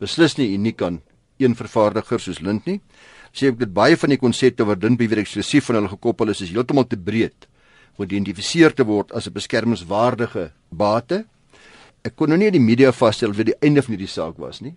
beslis 0.00 0.38
nie 0.38 0.54
uniek 0.54 0.80
aan 0.82 1.02
een 1.38 1.54
vervaardiger 1.54 2.20
soos 2.20 2.40
Lind 2.40 2.64
nie. 2.64 2.80
Sê 3.36 3.50
ek 3.52 3.60
dit 3.60 3.72
baie 3.76 3.96
van 4.00 4.14
die 4.14 4.20
konsepte 4.20 4.64
wat 4.64 4.80
Lind 4.82 4.96
beweer 4.98 5.20
eksklusief 5.20 5.68
van 5.68 5.82
hulle 5.82 5.92
gekoppel 5.92 6.32
is, 6.32 6.40
is 6.40 6.54
heeltemal 6.56 6.88
te 6.88 6.96
breed 6.96 7.46
om 7.96 8.04
geïdentifiseer 8.04 8.74
te 8.76 8.84
word 8.84 9.12
as 9.12 9.26
'n 9.26 9.32
beskermingswaardige 9.32 10.50
bate. 10.70 11.24
Ek 12.04 12.16
kon 12.16 12.28
nou 12.28 12.38
nie 12.38 12.50
die 12.50 12.60
media 12.60 12.92
vasstel 12.92 13.32
wat 13.32 13.46
die 13.46 13.60
einde 13.60 13.82
van 13.82 13.92
hierdie 13.92 14.08
saak 14.08 14.38
was 14.38 14.60
nie. 14.60 14.74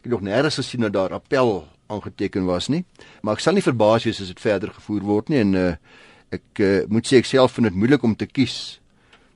Ek 0.00 0.06
het 0.08 0.14
nog 0.14 0.22
nêrens 0.24 0.56
gesien 0.56 0.80
dat 0.80 0.94
daar 0.96 1.12
appel 1.12 1.66
aangeteken 1.92 2.46
was 2.48 2.70
nie, 2.72 2.86
maar 3.20 3.36
ek 3.36 3.42
sal 3.44 3.52
nie 3.52 3.64
verbaas 3.64 4.06
wees 4.08 4.22
as 4.24 4.30
dit 4.32 4.38
verder 4.40 4.70
gevoer 4.72 5.02
word 5.04 5.28
nie. 5.28 5.42
En 5.42 5.50
uh, 5.60 5.72
ek 6.32 6.62
uh, 6.64 6.70
moet 6.88 7.04
sê 7.04 7.18
ek 7.20 7.28
self 7.28 7.58
vind 7.58 7.68
dit 7.68 7.76
moeilik 7.76 8.06
om 8.08 8.14
te 8.16 8.24
kies 8.24 8.54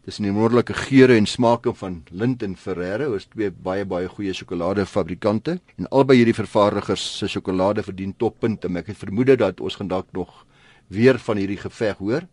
tussen 0.09 0.25
die 0.25 0.33
wonderlike 0.33 0.73
geure 0.87 1.19
en 1.21 1.29
smake 1.29 1.75
van 1.77 1.99
Lind 2.09 2.41
en 2.49 2.57
Ferrero, 2.57 3.13
is 3.13 3.29
twee 3.29 3.53
baie 3.53 3.85
baie 3.85 4.09
goeie 4.09 4.33
sjokoladefabrikante. 4.33 5.59
En 5.77 5.91
albei 5.93 6.17
hierdie 6.23 6.37
vervaardigers 6.41 7.05
se 7.19 7.29
sjokolade 7.29 7.85
verdien 7.85 8.17
toppunte. 8.17 8.73
Ek 8.81 8.89
het 8.95 9.01
vermoed 9.05 9.35
dat 9.45 9.61
ons 9.61 9.77
dalk 9.85 10.09
nog 10.17 10.47
weer 10.89 11.21
van 11.29 11.45
hierdie 11.45 11.61
geveg 11.61 12.01
hoor. 12.01 12.25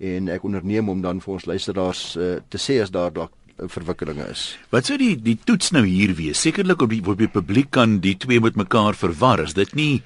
En 0.00 0.32
ek 0.32 0.48
onderneem 0.48 0.88
om 0.88 1.04
dan 1.04 1.20
vir 1.20 1.36
ons 1.36 1.48
luisteraars 1.52 2.04
uh, 2.16 2.36
te 2.48 2.56
sê 2.60 2.80
as 2.80 2.92
daar 2.92 3.12
dalk 3.12 3.36
verwikkelinge 3.58 4.26
is. 4.30 4.58
Wat 4.74 4.86
sou 4.86 4.98
die 4.98 5.14
die 5.22 5.38
toets 5.44 5.70
nou 5.74 5.84
hier 5.86 6.14
wees? 6.18 6.40
Sekerlik 6.40 6.82
op 6.82 6.90
die 6.90 7.02
op 7.06 7.18
die 7.18 7.30
publiek 7.30 7.70
kan 7.70 8.00
die 8.00 8.16
twee 8.16 8.40
met 8.40 8.56
mekaar 8.56 8.94
verwar. 8.98 9.42
Is 9.44 9.54
dit 9.54 9.74
nie 9.74 10.02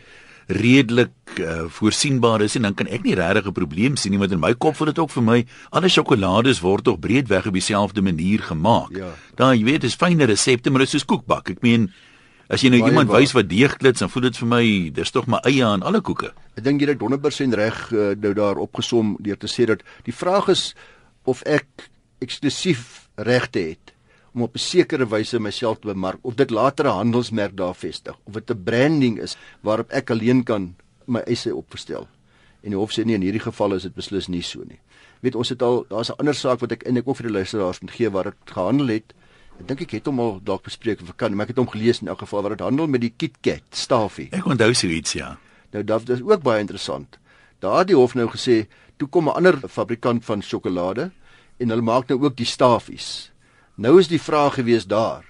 redelik 0.49 1.13
uh, 1.37 1.67
voorsienbaar 1.69 2.41
is 2.41 2.57
en 2.57 2.65
dan 2.65 2.75
kan 2.75 2.89
ek 2.89 3.03
nie 3.05 3.15
regtig 3.15 3.47
'n 3.47 3.53
probleem 3.53 3.97
sien 3.97 4.13
nie 4.13 4.19
want 4.19 4.33
in 4.33 4.41
my 4.41 4.55
kop 4.55 4.77
voel 4.77 4.87
dit 4.87 4.99
ook 4.99 5.11
vir 5.11 5.23
my 5.23 5.47
alle 5.71 5.89
sjokolades 5.89 6.61
word 6.61 6.85
tog 6.85 6.99
breedweg 6.99 7.47
op 7.47 7.53
dieselfde 7.53 8.03
manier 8.03 8.41
gemaak. 8.41 8.97
Ja. 8.97 9.13
Daar 9.37 9.55
jy 9.55 9.65
weet 9.65 9.81
dis 9.81 9.95
fynere 9.95 10.33
resepte 10.33 10.71
maar 10.71 10.79
dit 10.79 10.89
is 10.89 11.01
soos 11.01 11.05
koekbak. 11.05 11.51
Ek 11.51 11.61
meen 11.63 11.93
as 12.49 12.63
jy 12.63 12.71
nou 12.71 12.81
Baie 12.81 12.91
iemand 12.91 13.11
wys 13.11 13.33
wat 13.33 13.49
deeg 13.49 13.77
klits 13.77 14.01
dan 14.01 14.11
voel 14.11 14.23
dit 14.23 14.37
vir 14.37 14.49
my 14.49 14.91
dis 14.91 15.11
tog 15.11 15.27
maar 15.27 15.45
eie 15.45 15.65
aan 15.65 15.83
alle 15.83 16.01
koeke. 16.01 16.33
Ek 16.57 16.65
dink 16.65 16.81
jy 16.81 16.89
het 16.89 17.01
100% 17.01 17.55
reg 17.55 17.93
uh, 17.93 18.17
nou 18.17 18.33
daar 18.33 18.57
opgesom 18.57 19.17
deur 19.21 19.37
te 19.37 19.49
sê 19.49 19.67
dat 19.67 19.85
die 20.05 20.15
vraag 20.15 20.49
is 20.49 20.75
of 21.25 21.43
ek 21.43 21.91
eksklusief 22.25 23.08
regte 23.19 23.59
het 23.59 23.95
om 24.35 24.43
op 24.43 24.55
'n 24.55 24.59
sekere 24.59 25.07
wyse 25.09 25.39
myself 25.39 25.79
te 25.79 25.87
bemark 25.87 26.19
of 26.23 26.35
dit 26.35 26.51
later 26.51 26.87
'n 26.87 26.99
handelsmerk 27.01 27.57
daar 27.57 27.75
vestig 27.75 28.17
of 28.25 28.33
dit 28.33 28.51
'n 28.51 28.63
branding 28.65 29.19
is 29.21 29.37
waarop 29.61 29.91
ek 29.91 30.11
alleen 30.11 30.45
kan 30.45 30.75
my 31.07 31.21
eise 31.21 31.55
opstel. 31.55 32.09
En 32.63 32.71
die 32.71 32.79
hof 32.79 32.93
sê 32.93 33.05
nee 33.05 33.15
in 33.15 33.23
hierdie 33.23 33.41
geval 33.41 33.75
is 33.75 33.83
dit 33.83 33.95
beslis 33.95 34.29
nie 34.29 34.43
so 34.43 34.63
nie. 34.67 34.79
Weet 35.21 35.35
ons 35.35 35.49
het 35.49 35.63
al 35.63 35.85
daar's 35.89 36.11
'n 36.11 36.19
ander 36.19 36.35
saak 36.35 36.61
wat 36.61 36.73
ek 36.73 36.85
eintlik 36.87 37.09
ook 37.09 37.17
vir 37.17 37.27
die 37.27 37.37
luisteraars 37.37 37.81
moet 37.81 37.91
gee 37.91 38.11
waar 38.11 38.25
dit 38.25 38.35
gehandel 38.45 38.87
het. 38.87 39.15
Ek 39.61 39.69
dink 39.69 39.81
ek 39.81 39.91
het 39.91 40.07
hom 40.07 40.21
al 40.21 40.41
dalk 40.45 40.63
bespreek 40.63 41.01
of 41.03 41.09
ek 41.09 41.17
kan, 41.17 41.35
maar 41.35 41.43
ek 41.43 41.49
het 41.49 41.57
hom 41.57 41.69
gelees 41.69 42.01
in 42.01 42.09
elk 42.09 42.19
geval 42.19 42.43
waar 42.43 42.57
dit 42.57 42.61
handel 42.61 42.87
met 42.87 43.01
die 43.01 43.13
KitKat 43.17 43.63
stafie. 43.71 44.29
Ek 44.31 44.47
onthou 44.47 44.75
so 44.75 44.87
iets 44.87 45.13
ja. 45.13 45.39
Nou 45.73 45.85
dit 45.85 46.09
is 46.09 46.23
ook 46.23 46.43
baie 46.43 46.61
interessant. 46.61 47.19
Daar 47.59 47.79
het 47.79 47.89
die 47.89 47.97
hof 47.97 48.15
nou 48.15 48.29
gesê, 48.29 48.67
toe 48.97 49.09
kom 49.09 49.29
'n 49.29 49.35
ander 49.35 49.69
fabrikant 49.69 50.25
van 50.25 50.43
sjokolade 50.43 51.11
en 51.59 51.71
hulle 51.71 51.83
maak 51.83 52.09
nou 52.09 52.21
ook 52.23 52.37
die 52.37 52.47
stafies. 52.47 53.31
Nou 53.77 53.99
is 54.01 54.09
die 54.09 54.23
vraag 54.23 54.55
gewees 54.59 54.87
daar. 54.87 55.29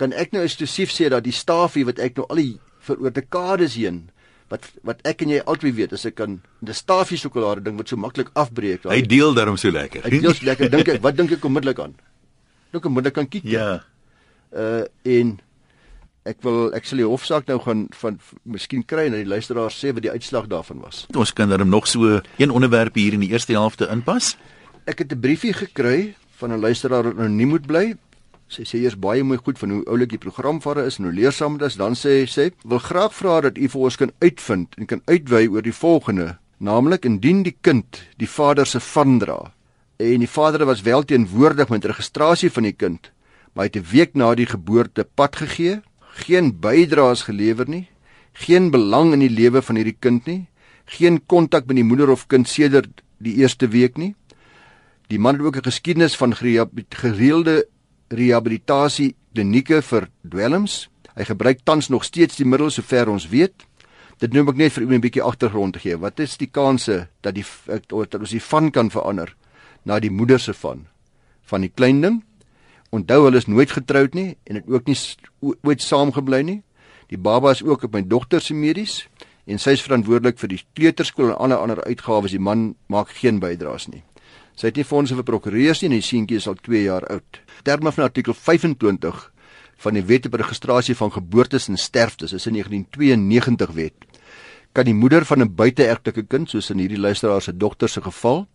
kan 0.00 0.14
ek 0.18 0.34
nou 0.34 0.42
eksklusief 0.42 0.92
sê 0.92 1.08
dat 1.12 1.24
die 1.26 1.34
stafie 1.34 1.84
wat 1.86 2.00
ek 2.02 2.18
nou 2.18 2.26
al 2.32 2.40
die 2.42 2.50
vir 2.84 3.00
oor 3.04 3.14
dekades 3.14 3.76
heen 3.78 4.08
wat 4.52 4.66
wat 4.86 5.00
ek 5.08 5.22
en 5.24 5.32
jy 5.36 5.40
altyd 5.50 5.76
weet 5.78 5.94
as 5.96 6.04
ek 6.08 6.18
kan 6.18 6.36
die 6.64 6.76
stafie 6.76 7.18
sjokolade 7.18 7.64
ding 7.64 7.78
wat 7.80 7.88
so 7.88 7.98
maklik 7.98 8.28
afbreek. 8.38 8.84
Hy 8.90 9.00
deel 9.08 9.34
daarom 9.34 9.56
so 9.60 9.72
lekker. 9.72 10.04
Hy 10.04 10.20
deel 10.20 10.34
so 10.36 10.46
lekker 10.46 10.70
dink 10.70 10.90
ek. 10.92 11.00
Wat 11.02 11.16
dink 11.16 11.32
ek 11.38 11.46
onmiddellik 11.48 11.80
aan? 11.80 11.96
Dink 12.74 12.86
onmiddellik 12.90 13.22
aan 13.22 13.30
kiek. 13.30 13.46
Ja. 13.48 13.80
Uh 14.52 14.84
en 15.08 15.38
ek 16.28 16.40
wil 16.44 16.74
ek 16.76 16.86
sal 16.88 17.00
die 17.02 17.08
hofsaak 17.08 17.48
nou 17.48 17.58
gaan 17.64 17.86
van 18.00 18.18
miskien 18.42 18.84
kry 18.84 19.08
en 19.08 19.16
die 19.16 19.28
luisteraar 19.28 19.72
sê 19.72 19.92
wat 19.96 20.04
die 20.04 20.12
uitslag 20.12 20.50
daarvan 20.52 20.82
was. 20.84 21.04
Ons 21.16 21.32
kan 21.36 21.48
dan 21.52 21.68
nog 21.68 21.88
so 21.88 22.20
een 22.36 22.52
onderwerp 22.52 22.96
hier 23.00 23.16
in 23.16 23.24
die 23.24 23.32
eerste 23.32 23.56
helfte 23.56 23.88
inpas. 23.92 24.34
Ek 24.84 24.98
het 24.98 25.12
'n 25.12 25.20
briefie 25.20 25.52
gekry 25.52 26.14
van 26.36 26.52
'n 26.52 26.60
luisteraar 26.60 27.02
wat 27.02 27.18
anoniem 27.18 27.48
moet 27.48 27.66
bly. 27.66 27.96
Sy 28.48 28.62
sê 28.62 28.78
eers 28.78 28.98
baie 28.98 29.24
mooi 29.24 29.38
goed 29.38 29.58
van 29.58 29.70
hoe 29.70 29.84
oulik 29.84 30.10
die 30.10 30.18
program 30.18 30.60
vir 30.60 30.84
is 30.84 30.98
en 30.98 31.04
hoe 31.04 31.12
leersaam 31.12 31.58
dit 31.58 31.66
is. 31.66 31.76
Dan 31.76 31.94
sê 31.94 32.26
sy 32.26 32.50
wil 32.64 32.78
graag 32.78 33.14
vra 33.14 33.40
dat 33.40 33.58
u 33.58 33.68
vir 33.68 33.80
ons 33.80 33.96
kan 33.96 34.12
uitvind 34.18 34.74
en 34.76 34.86
kan 34.86 35.00
uitwy 35.04 35.48
oor 35.48 35.62
die 35.62 35.72
volgende, 35.72 36.38
naamlik 36.58 37.04
indien 37.04 37.42
die 37.42 37.56
kind 37.60 38.02
die 38.16 38.28
vader 38.28 38.66
se 38.66 38.80
van 38.80 39.18
dra 39.18 39.52
en 39.96 40.18
die 40.18 40.28
vader 40.28 40.66
was 40.66 40.82
wel 40.82 41.02
teenwoordig 41.02 41.68
met 41.68 41.84
registrasie 41.84 42.50
van 42.50 42.62
die 42.62 42.72
kind, 42.72 43.10
maar 43.52 43.64
het 43.64 43.76
'n 43.76 43.86
week 43.90 44.14
na 44.14 44.34
die 44.34 44.46
geboorte 44.46 45.06
pad 45.14 45.36
gegee 45.36 45.80
geen 46.14 46.60
bydraes 46.60 47.22
gelewer 47.22 47.68
nie, 47.68 47.88
geen 48.32 48.70
belang 48.70 49.12
in 49.12 49.20
die 49.20 49.30
lewe 49.30 49.62
van 49.62 49.76
hierdie 49.76 49.96
kind 49.98 50.26
nie, 50.26 50.46
geen 50.84 51.26
kontak 51.26 51.66
met 51.66 51.76
die 51.76 51.84
moeder 51.84 52.10
of 52.10 52.26
kind 52.26 52.48
sedert 52.48 53.02
die 53.18 53.34
eerste 53.34 53.68
week 53.68 53.96
nie. 53.96 54.14
Die 55.14 55.22
man 55.22 55.36
het 55.38 55.46
ook 55.46 55.56
'n 55.56 55.70
geskiedenis 55.70 56.16
van 56.16 56.34
gereelde 56.88 57.68
rehabilitasie 58.08 59.14
klinieke 59.32 59.82
vir 59.82 60.08
dwelms. 60.28 60.88
Hy 61.14 61.24
gebruik 61.24 61.60
tans 61.62 61.88
nog 61.88 62.04
steeds 62.04 62.36
die 62.36 62.46
middels 62.46 62.74
sover 62.74 63.08
ons 63.08 63.28
weet. 63.28 63.54
Dit 64.18 64.32
noem 64.32 64.48
ek 64.48 64.56
net 64.56 64.72
vir 64.72 64.82
u 64.82 64.94
'n 64.94 65.00
bietjie 65.00 65.22
agtergrond 65.22 65.72
te 65.72 65.78
gee. 65.78 65.98
Wat 65.98 66.18
is 66.18 66.36
die 66.36 66.50
kanse 66.50 67.08
dat 67.20 67.34
die 67.34 67.44
dat 67.86 68.20
ons 68.20 68.30
die 68.30 68.42
van 68.42 68.70
kan 68.70 68.90
verander 68.90 69.36
na 69.84 70.00
die 70.00 70.10
moeder 70.10 70.40
se 70.40 70.54
van 70.54 70.86
van 71.42 71.60
die 71.60 71.72
klein 71.74 72.00
ding? 72.00 72.24
Onthou 72.90 73.24
hulle 73.24 73.36
is 73.36 73.46
nooit 73.46 73.70
getroud 73.70 74.14
nie 74.14 74.36
en 74.44 74.54
het 74.54 74.64
ook 74.66 74.86
nie 74.86 74.96
ooit 75.62 75.82
saamgebly 75.82 76.42
nie. 76.42 76.62
Die 77.06 77.18
baba 77.18 77.50
is 77.50 77.62
ook 77.62 77.82
op 77.82 77.92
my 77.92 78.02
dogter 78.06 78.40
se 78.40 78.54
medies 78.54 79.08
en 79.46 79.58
sy 79.58 79.70
is 79.70 79.82
verantwoordelik 79.82 80.38
vir 80.38 80.48
die 80.48 80.62
kleuterskool 80.72 81.28
en 81.28 81.38
alle 81.38 81.56
ander 81.56 81.84
uitgawes. 81.84 82.30
Die 82.30 82.40
man 82.40 82.74
maak 82.86 83.08
geen 83.08 83.38
bydraes 83.38 83.88
nie. 83.88 84.02
Sy 84.54 84.70
het 84.70 84.76
nie 84.78 84.86
fondse 84.86 85.16
vir 85.18 85.26
prokureurs 85.26 85.82
nie 85.82 85.90
en 85.90 85.96
die 85.96 86.04
seentjie 86.04 86.38
is 86.38 86.46
al 86.46 86.58
2 86.62 86.84
jaar 86.86 87.06
oud. 87.10 87.40
Terme 87.66 87.92
van 87.92 88.04
artikel 88.06 88.34
25 88.34 89.30
van 89.82 89.98
die 89.98 90.04
Wet 90.06 90.26
op 90.26 90.36
Registrasie 90.38 90.94
van 90.94 91.12
Geboortes 91.12 91.68
en 91.68 91.78
Sterftes, 91.78 92.32
is 92.32 92.46
'n 92.46 92.54
1992 92.54 93.70
wet. 93.74 93.94
Kan 94.72 94.84
die 94.84 94.94
moeder 94.94 95.24
van 95.24 95.42
'n 95.42 95.54
buiteegtelike 95.54 96.26
kind, 96.26 96.50
soos 96.50 96.70
in 96.70 96.78
hierdie 96.78 96.98
luisteraar 96.98 97.42
se 97.42 97.56
dogter 97.56 97.88
se 97.88 98.00
geval, 98.00 98.46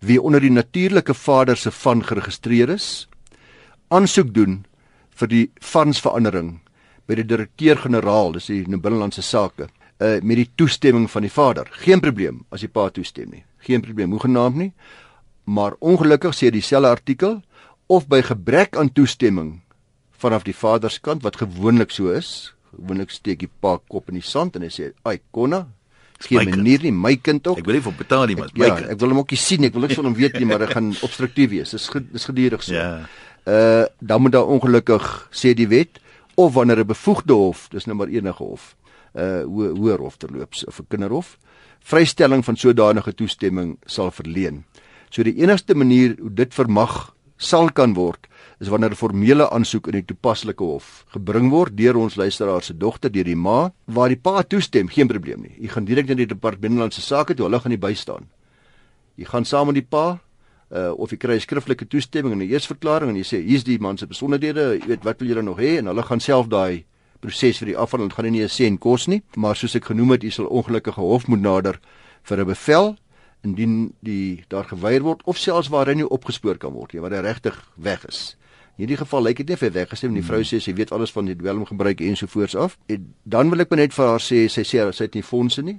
wie 0.00 0.22
onder 0.22 0.40
die 0.40 0.50
natuurlike 0.50 1.14
vader 1.14 1.56
se 1.56 1.70
van 1.70 2.04
geregistreer 2.04 2.68
is, 2.68 3.08
aansoek 3.88 4.34
doen 4.34 4.64
vir 5.10 5.28
die 5.28 5.50
fondsverandering 5.60 6.60
by 7.06 7.14
die 7.14 7.26
direkteur-generaal, 7.26 8.32
dis 8.32 8.46
die 8.46 8.64
Binnelandse 8.64 9.22
Sake, 9.22 9.68
uh 9.98 10.20
met 10.22 10.36
die 10.36 10.50
toestemming 10.54 11.10
van 11.10 11.22
die 11.22 11.32
vader. 11.32 11.68
Geen 11.70 12.00
probleem 12.00 12.44
as 12.50 12.60
die 12.60 12.68
pa 12.68 12.88
toestem 12.90 13.30
nie. 13.30 13.44
Geen 13.58 13.80
probleem, 13.80 14.10
hoegenaamd 14.10 14.56
nie. 14.56 14.72
Maar 15.46 15.76
ongelukkig 15.78 16.34
sê 16.34 16.50
dieselfde 16.50 16.90
artikel 16.90 17.40
of 17.86 18.08
by 18.10 18.20
gebrek 18.26 18.76
aan 18.76 18.90
toestemming 18.92 19.60
vanaf 20.18 20.46
die 20.46 20.56
vader 20.56 20.90
se 20.90 21.00
kant 21.00 21.22
wat 21.22 21.38
gewoonlik 21.38 21.92
so 21.94 22.10
is, 22.10 22.52
gewoonlik 22.74 23.12
steek 23.14 23.44
die 23.44 23.50
pa 23.50 23.76
kop 23.88 24.10
in 24.10 24.18
die 24.18 24.26
sand 24.26 24.56
en 24.56 24.62
hy 24.66 24.72
sê, 24.72 24.90
"Ai, 25.04 25.20
konna, 25.30 25.68
geen 26.18 26.50
manier 26.50 26.82
nie, 26.82 26.92
my 26.92 27.16
kind 27.16 27.46
ook." 27.46 27.58
Ek 27.58 27.66
wil 27.66 27.74
nie 27.74 27.82
vir 27.82 27.92
betaal 27.92 28.26
nie, 28.26 28.36
maar 28.36 28.50
my 28.54 28.66
ja, 28.66 28.74
kind. 28.74 28.90
Ek 28.90 28.98
wil 28.98 29.08
hom 29.08 29.18
ook 29.18 29.30
nie 29.30 29.38
sien. 29.38 29.64
Ek 29.64 29.72
wil 29.72 29.82
niks 29.82 29.94
van 29.94 30.04
hom 30.04 30.14
weet 30.14 30.38
nie, 30.38 30.46
maar 30.46 30.60
hy 30.60 30.66
gaan 30.66 30.96
obstruktief 31.02 31.50
wees. 31.50 31.70
Dis 31.70 31.90
dis 32.12 32.24
gedurig 32.24 32.62
so. 32.62 32.74
Ja 32.74 33.06
uh 33.46 33.84
dan 33.98 34.20
moet 34.20 34.32
daar 34.32 34.46
ongelukkig 34.46 35.28
sê 35.30 35.54
die 35.54 35.68
wet 35.68 36.00
of 36.34 36.52
wanneer 36.52 36.78
'n 36.78 36.86
bevoegde 36.86 37.32
hof, 37.32 37.68
dis 37.68 37.84
nou 37.84 37.96
maar 37.96 38.08
enige 38.08 38.42
hof, 38.42 38.76
uh 39.14 39.42
ho 39.42 39.74
hoër 39.74 39.98
hof 39.98 40.16
terloops 40.16 40.64
of 40.64 40.80
'n 40.80 40.86
kinderhof, 40.88 41.38
vrystelling 41.80 42.44
van 42.44 42.56
sodanige 42.56 43.14
toestemming 43.14 43.78
sal 43.84 44.10
verleen. 44.10 44.64
So 45.10 45.22
die 45.22 45.36
enigste 45.42 45.74
manier 45.74 46.16
hoe 46.20 46.30
dit 46.30 46.54
vermag 46.54 47.16
sal 47.36 47.70
kan 47.70 47.94
word 47.94 48.26
is 48.60 48.68
wanneer 48.68 48.90
'n 48.90 48.96
formele 48.96 49.50
aansoek 49.50 49.86
in 49.88 49.92
die 49.92 50.04
toepaslike 50.04 50.64
hof 50.64 51.04
gebring 51.12 51.50
word 51.50 51.76
deur 51.76 51.96
ons 51.96 52.16
luisteraar 52.16 52.62
se 52.62 52.72
dogter 52.72 53.12
deur 53.12 53.24
die 53.24 53.36
ma 53.36 53.72
waar 53.84 54.08
die 54.08 54.16
pa 54.16 54.42
toestem, 54.42 54.88
geen 54.88 55.08
probleem 55.08 55.42
nie. 55.42 55.56
U 55.60 55.68
gaan 55.68 55.84
direk 55.84 56.08
na 56.08 56.14
die 56.14 56.26
departement 56.26 56.60
binnelandse 56.60 57.00
sake 57.00 57.34
toe, 57.34 57.46
hulle 57.46 57.60
gaan 57.60 57.70
nie 57.70 57.78
bystaan. 57.78 58.24
U 59.18 59.24
gaan 59.24 59.44
saam 59.44 59.66
met 59.66 59.74
die 59.74 59.86
pa 59.88 60.18
uh 60.70 60.92
of 60.98 61.10
jy 61.10 61.16
kry 61.16 61.34
'n 61.34 61.40
skriftelike 61.40 61.86
toestemming 61.86 62.32
en 62.32 62.38
'n 62.38 62.50
eersverklaring 62.50 63.10
en 63.10 63.16
jy 63.16 63.24
sê 63.24 63.44
hier's 63.44 63.64
die 63.64 63.78
man 63.78 63.98
se 63.98 64.06
besonderhede, 64.06 64.80
jy 64.80 64.86
weet 64.86 65.04
wat 65.04 65.20
wil 65.20 65.28
julle 65.28 65.42
nog 65.42 65.58
hê 65.58 65.78
en 65.78 65.86
hulle 65.86 66.02
gaan 66.02 66.20
self 66.20 66.48
daai 66.48 66.84
proses 67.20 67.58
vir 67.58 67.66
die 67.66 67.76
afhandeling 67.76 68.12
gaan 68.12 68.32
nie 68.32 68.42
'n 68.42 68.48
sent 68.48 68.80
kos 68.80 69.06
nie, 69.06 69.22
maar 69.36 69.56
soos 69.56 69.76
ek 69.76 69.84
genoem 69.84 70.10
het, 70.10 70.22
jy 70.22 70.30
sal 70.30 70.46
ongelukkige 70.46 71.00
hof 71.00 71.28
moet 71.28 71.40
nader 71.40 71.78
vir 72.22 72.40
'n 72.40 72.46
bevel 72.46 72.96
indien 73.46 73.76
die 74.06 74.44
daar 74.52 74.66
geweier 74.68 75.04
word 75.06 75.22
of 75.24 75.38
selfs 75.38 75.70
waar 75.72 75.86
hy 75.90 76.00
nie 76.00 76.08
opgespoor 76.18 76.58
kan 76.58 76.74
word 76.74 76.94
nie, 76.94 77.02
wat 77.04 77.14
hy 77.14 77.22
regtig 77.24 77.56
weg 77.74 78.04
is. 78.10 78.36
In 78.76 78.84
hierdie 78.84 78.98
geval 79.00 79.24
lyk 79.24 79.40
dit 79.40 79.48
nie 79.54 79.56
vir 79.56 79.72
weggestem 79.72 80.16
die 80.16 80.24
vrou 80.26 80.42
sê 80.44 80.58
sy 80.60 80.74
weet 80.76 80.92
alles 80.92 81.14
van 81.14 81.30
die 81.30 81.36
dwelm 81.38 81.64
gebruik 81.64 82.02
ensovoorts 82.04 82.56
af. 82.60 82.76
En 82.92 83.06
dan 83.24 83.52
wil 83.52 83.64
ek 83.64 83.72
net 83.78 83.94
vir 83.96 84.10
haar 84.10 84.20
sê 84.20 84.42
sy 84.52 84.66
sê 84.68 84.84
sy 84.92 85.06
het 85.06 85.16
nie 85.16 85.24
fondse 85.24 85.64
nie. 85.64 85.78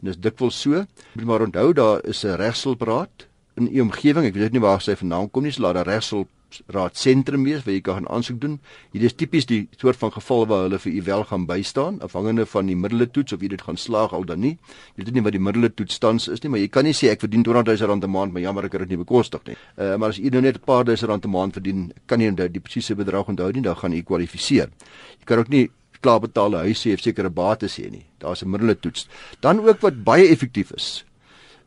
En 0.00 0.08
dis 0.08 0.16
dikwels 0.16 0.56
so. 0.56 0.86
Maar 1.20 1.44
onthou 1.44 1.72
daar 1.76 2.00
is 2.08 2.24
'n 2.24 2.38
regshulpraad 2.40 3.26
in 3.56 3.68
u 3.68 3.80
omgewing, 3.80 4.26
ek 4.26 4.34
weet 4.34 4.52
nie 4.52 4.62
waar 4.64 4.80
sy 4.80 4.96
vandaan 4.96 5.30
kom 5.30 5.42
nie, 5.42 5.52
so 5.52 5.62
laat 5.62 5.74
daar 5.74 5.86
regsel 5.86 6.26
raad 6.74 6.96
sentrum 6.96 7.44
wees 7.44 7.64
waar 7.64 7.74
jy 7.74 7.82
kan 7.86 8.08
aansoek 8.08 8.40
doen. 8.40 8.58
Hier 8.92 9.04
is 9.08 9.14
tipies 9.14 9.46
die 9.46 9.68
soort 9.78 9.98
van 10.00 10.12
geval 10.14 10.46
waar 10.50 10.66
hulle 10.66 10.78
vir 10.82 10.92
u 10.92 11.02
wel 11.08 11.24
gaan 11.30 11.46
bystaan 11.46 12.00
afhangende 12.06 12.46
van 12.46 12.66
die 12.66 12.76
middele 12.76 13.06
toets 13.10 13.32
of 13.36 13.40
jy 13.44 13.48
dit 13.54 13.62
gaan 13.62 13.76
slaag 13.76 14.14
al 14.16 14.24
dan 14.28 14.40
nie. 14.40 14.56
Jy 14.96 15.04
weet 15.04 15.14
nie 15.14 15.24
wat 15.26 15.36
die 15.36 15.42
middele 15.42 15.70
toets 15.74 15.98
tans 15.98 16.28
is 16.28 16.42
nie, 16.42 16.50
maar 16.50 16.62
jy 16.62 16.68
kan 16.68 16.84
nie 16.84 16.94
sê 16.96 17.10
ek 17.14 17.24
verdien 17.24 17.44
200 17.46 17.76
000 17.80 17.90
rand 17.90 18.04
'n 18.04 18.10
maand, 18.10 18.32
maar 18.32 18.42
jammer 18.42 18.64
ek 18.64 18.72
het 18.72 18.88
dit 18.88 18.96
nie 18.96 19.02
bekostig 19.04 19.44
nie. 19.46 19.56
Uh, 19.76 19.96
maar 19.96 20.08
as 20.08 20.18
u 20.18 20.28
nou 20.28 20.40
net 20.42 20.56
'n 20.56 20.64
paar 20.64 20.84
duisend 20.84 21.10
rand 21.10 21.24
'n 21.24 21.30
maand 21.30 21.52
verdien, 21.52 21.92
kan 22.06 22.20
jy 22.20 22.28
onthou 22.28 22.48
die 22.48 22.60
presiese 22.60 22.94
bedrag 22.94 23.28
onthou 23.28 23.52
nie, 23.52 23.62
dan 23.62 23.76
gaan 23.76 23.92
u 23.92 24.02
kwalifiseer. 24.02 24.70
Jy 25.18 25.24
kan 25.24 25.38
ook 25.38 25.48
nie 25.48 25.70
klaar 26.00 26.20
betaalde 26.20 26.56
huis 26.56 26.84
hê 26.84 26.94
of 26.94 27.00
sekere 27.00 27.30
bates 27.30 27.76
hê 27.78 27.90
nie. 27.90 28.06
Daar's 28.18 28.42
'n 28.42 28.50
middele 28.50 28.74
toets. 28.74 29.08
Dan 29.40 29.60
ook 29.60 29.80
wat 29.80 30.04
baie 30.04 30.28
effektief 30.28 30.72
is, 30.72 31.04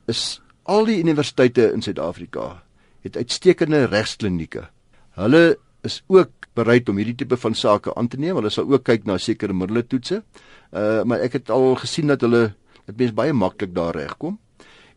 is 0.08 0.42
al 0.64 0.86
die 0.86 1.00
universiteite 1.00 1.72
in 1.74 1.82
Suid-Afrika 1.82 2.63
het 3.04 3.18
uitstekende 3.20 3.86
regsklinieke. 3.92 4.68
Hulle 5.20 5.58
is 5.84 6.02
ook 6.08 6.48
bereid 6.56 6.90
om 6.90 6.98
hierdie 6.98 7.18
tipe 7.24 7.38
van 7.38 7.56
sake 7.58 7.94
aan 7.96 8.08
te 8.08 8.18
neem. 8.18 8.38
Hulle 8.40 8.52
sal 8.54 8.70
ook 8.72 8.86
kyk 8.88 9.08
na 9.10 9.18
sekere 9.18 9.54
middele 9.54 9.84
toetse. 9.88 10.22
Uh 10.72 11.04
maar 11.04 11.24
ek 11.26 11.40
het 11.42 11.52
al 11.54 11.76
gesien 11.82 12.08
dat 12.14 12.24
hulle 12.26 12.54
dit 12.88 12.98
mens 12.98 13.16
baie 13.16 13.34
maklik 13.34 13.76
daar 13.76 13.96
regkom. 13.96 14.40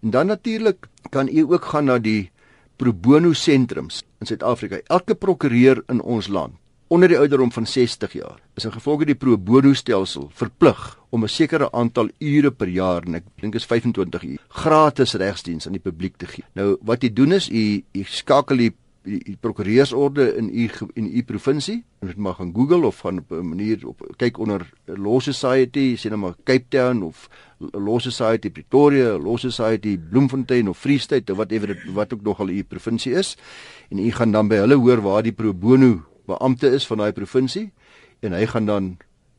En 0.02 0.10
dan 0.10 0.26
natuurlik 0.26 0.86
kan 1.10 1.28
u 1.28 1.46
ook 1.52 1.64
gaan 1.72 1.90
na 1.90 1.98
die 1.98 2.30
pro 2.76 2.92
bono 2.92 3.32
sentrums 3.32 4.02
in 4.20 4.26
Suid-Afrika. 4.26 4.80
Elke 4.86 5.14
prokureur 5.14 5.82
in 5.88 6.02
ons 6.02 6.28
land 6.28 6.54
onder 6.88 7.08
die 7.10 7.18
ouderdom 7.18 7.50
van 7.52 7.66
60 7.66 8.12
jaar 8.12 8.38
is 8.54 8.64
in 8.64 8.72
gevolge 8.72 9.06
die 9.08 9.18
pro 9.18 9.36
bono 9.38 9.72
stelsel 9.74 10.28
verplig 10.34 10.98
om 11.10 11.24
'n 11.24 11.28
sekere 11.28 11.72
aantal 11.72 12.08
ure 12.20 12.50
per 12.50 12.68
jaar 12.68 13.02
en 13.06 13.14
ek 13.14 13.24
dink 13.40 13.54
is 13.54 13.66
25 13.66 14.22
uur 14.22 14.38
gratis 14.48 15.14
regsdiens 15.14 15.66
aan 15.66 15.72
die 15.72 15.82
publiek 15.90 16.16
te 16.16 16.26
gee. 16.26 16.44
Nou 16.54 16.76
wat 16.82 17.02
jy 17.02 17.12
doen 17.12 17.32
is 17.32 17.48
jy 17.48 17.84
jy 17.92 18.04
skakel 18.04 18.56
die 18.56 18.72
die, 19.06 19.20
die 19.22 19.36
prokureursorde 19.40 20.36
in 20.36 20.48
u 20.50 20.70
in 20.94 21.06
u 21.06 21.22
provinsie 21.22 21.84
dit 22.00 22.16
mag 22.16 22.36
gaan 22.36 22.52
Google 22.54 22.86
of 22.86 22.98
gaan 23.00 23.18
op 23.18 23.32
'n 23.32 23.48
manier 23.48 23.86
op 23.86 24.14
kyk 24.16 24.38
onder 24.38 24.66
Law 24.84 25.20
Society, 25.20 25.96
sien 25.96 26.10
nou 26.10 26.20
maar 26.20 26.34
Cape 26.44 26.66
Town 26.68 27.02
of 27.02 27.28
Law 27.58 28.00
Society 28.00 28.50
Pretoria, 28.50 29.18
Law 29.18 29.38
Society 29.38 29.98
Bloemfontein 29.98 30.68
of 30.68 30.78
Free 30.78 30.98
State 30.98 31.32
of 31.32 31.36
whatever 31.38 31.66
dit 31.66 31.92
wat 31.92 32.12
ook 32.12 32.22
nog 32.22 32.40
al 32.40 32.48
u 32.48 32.62
provinsie 32.62 33.12
is 33.12 33.36
en 33.90 33.98
u 33.98 34.10
gaan 34.10 34.30
dan 34.30 34.48
by 34.48 34.54
hulle 34.54 34.74
hoor 34.74 35.00
waar 35.02 35.22
die 35.22 35.32
pro 35.32 35.54
bono 35.54 36.02
beampte 36.26 36.70
is 36.70 36.86
van 36.86 36.98
daai 36.98 37.12
provinsie 37.12 37.72
en 38.20 38.32
hy 38.32 38.46
gaan 38.46 38.66
dan 38.66 38.96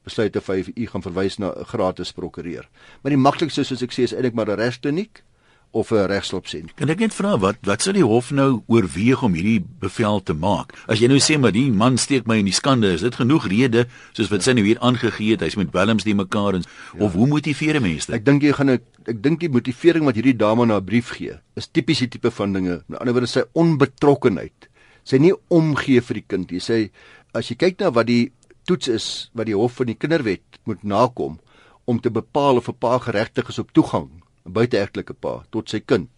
besluit 0.08 0.36
of 0.36 0.48
hy 0.48 0.64
u 0.76 0.88
gaan 0.88 1.04
verwys 1.04 1.38
na 1.38 1.52
'n 1.52 1.66
gratis 1.66 2.12
prokureur. 2.12 2.70
Maar 3.02 3.12
die 3.12 3.26
maklikste 3.28 3.64
soos 3.64 3.84
ek 3.84 3.92
sê 3.92 4.04
is 4.04 4.14
eintlik 4.14 4.34
maar 4.34 4.50
'n 4.50 4.60
regskliniek 4.60 5.24
of 5.72 5.92
'n 5.92 6.08
regshulp 6.08 6.48
sien. 6.48 6.70
Kan 6.76 6.90
ek 6.90 7.00
net 7.00 7.14
vra 7.14 7.38
wat 7.38 7.58
wat 7.62 7.82
sou 7.82 7.94
die 7.94 8.06
hof 8.06 8.32
nou 8.32 8.62
oorweeg 8.68 9.24
om 9.24 9.34
hierdie 9.34 9.64
bevel 9.80 10.24
te 10.24 10.34
maak? 10.34 10.74
As 10.88 11.00
jy 11.00 11.08
nou 11.08 11.20
sê 11.20 11.40
maar 11.40 11.52
die 11.52 11.72
man 11.72 11.98
steek 11.98 12.26
my 12.26 12.38
in 12.38 12.46
die 12.46 12.54
skande, 12.54 12.94
is 12.94 13.02
dit 13.02 13.16
genoeg 13.16 13.48
rede 13.48 13.88
soos 14.14 14.30
wat 14.30 14.44
sy 14.44 14.54
nou 14.54 14.66
hier 14.66 14.80
aangegee 14.80 15.32
het, 15.32 15.42
hy's 15.42 15.56
met 15.56 15.72
Willems 15.72 16.04
die 16.04 16.16
mekaar 16.16 16.56
en 16.56 16.64
ja. 16.64 17.04
of 17.04 17.14
hoe 17.14 17.28
motiveer 17.28 17.82
mense 17.82 18.08
dit? 18.08 18.16
Ek 18.16 18.26
dink 18.26 18.42
jy 18.42 18.54
gaan 18.54 18.70
ek, 18.70 18.84
ek 19.06 19.22
dink 19.24 19.40
die 19.40 19.50
motivering 19.50 20.06
wat 20.06 20.16
hierdie 20.16 20.38
dame 20.38 20.66
na 20.66 20.78
'n 20.78 20.86
brief 20.86 21.10
gee, 21.10 21.40
is 21.56 21.68
tipies 21.68 22.00
die 22.00 22.08
tipe 22.08 22.32
van 22.32 22.54
dinge. 22.54 22.84
Met 22.88 23.00
ander 23.00 23.14
woorde 23.14 23.28
sy 23.28 23.44
onbetrokkenheid 23.54 24.67
sy 25.08 25.20
nie 25.24 25.34
omgee 25.54 26.04
vir 26.04 26.20
die 26.20 26.28
kind 26.28 26.52
nie. 26.52 26.60
Sy 26.60 26.90
as 27.38 27.52
jy 27.52 27.56
kyk 27.56 27.80
na 27.80 27.92
wat 27.96 28.10
die 28.10 28.32
toets 28.68 28.92
is 28.92 29.08
wat 29.38 29.48
die 29.48 29.56
hof 29.56 29.80
van 29.80 29.92
die 29.92 30.00
kinderwet 30.00 30.60
moet 30.68 30.84
nakom 30.84 31.40
om 31.88 32.00
te 32.04 32.12
bepaal 32.12 32.60
of 32.60 32.68
'n 32.68 32.80
pa 32.80 32.98
geregtig 33.00 33.50
is 33.50 33.60
op 33.60 33.72
toegang, 33.72 34.10
'n 34.46 34.52
buiteegtelike 34.52 35.14
pa 35.14 35.44
tot 35.52 35.70
sy 35.70 35.80
kind. 35.80 36.10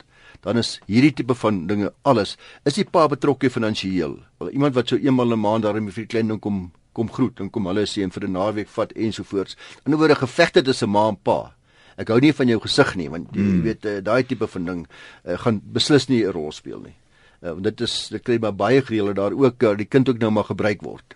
Dan 0.41 0.57
is 0.57 0.79
hierdie 0.87 1.13
tipe 1.13 1.35
van 1.35 1.67
dinge 1.67 1.93
alles. 2.03 2.37
Is 2.65 2.73
die 2.73 2.85
pa 2.85 3.07
betrokke 3.07 3.49
finansiëel? 3.49 4.19
Wel 4.39 4.51
iemand 4.51 4.75
wat 4.75 4.87
so 4.87 4.95
eenmal 4.95 5.33
'n 5.33 5.39
maand 5.39 5.63
daarmee 5.63 5.91
vir 5.91 6.05
die 6.05 6.13
klein 6.13 6.27
ding 6.27 6.39
kom 6.39 6.71
kom 6.93 7.11
groet 7.11 7.39
en 7.39 7.49
kom 7.49 7.65
hulle 7.65 7.85
sien 7.85 8.11
vir 8.11 8.23
'n 8.27 8.31
naweek 8.31 8.67
vat 8.67 8.91
ensovoorts. 8.91 9.55
In 9.85 9.93
'n 9.93 9.97
woorde 9.97 10.15
gevegte 10.15 10.61
tussen 10.61 10.89
ma 10.89 11.07
en 11.07 11.17
pa. 11.17 11.55
Ek 11.97 12.07
hou 12.07 12.19
nie 12.19 12.33
van 12.33 12.47
jou 12.47 12.59
gesig 12.59 12.95
nie 12.95 13.09
want 13.09 13.27
jy 13.35 13.41
hmm. 13.41 13.61
weet 13.61 13.85
uh, 13.85 14.01
daai 14.01 14.23
tipe 14.23 14.47
van 14.47 14.65
ding 14.65 14.87
uh, 15.25 15.37
gaan 15.37 15.61
beslis 15.63 16.07
nie 16.07 16.23
'n 16.23 16.31
rol 16.31 16.51
speel 16.51 16.79
nie. 16.79 16.95
Uh, 17.41 17.55
dit 17.63 17.81
is 17.81 18.07
dit 18.11 18.21
kry 18.21 18.37
maar 18.37 18.55
baie 18.55 18.81
gereelde 18.81 19.13
daar 19.13 19.31
ook 19.31 19.63
uh, 19.63 19.75
die 19.77 19.87
kind 19.87 20.09
ook 20.09 20.19
nou 20.19 20.31
maar 20.31 20.43
gebruik 20.43 20.81
word 20.81 21.15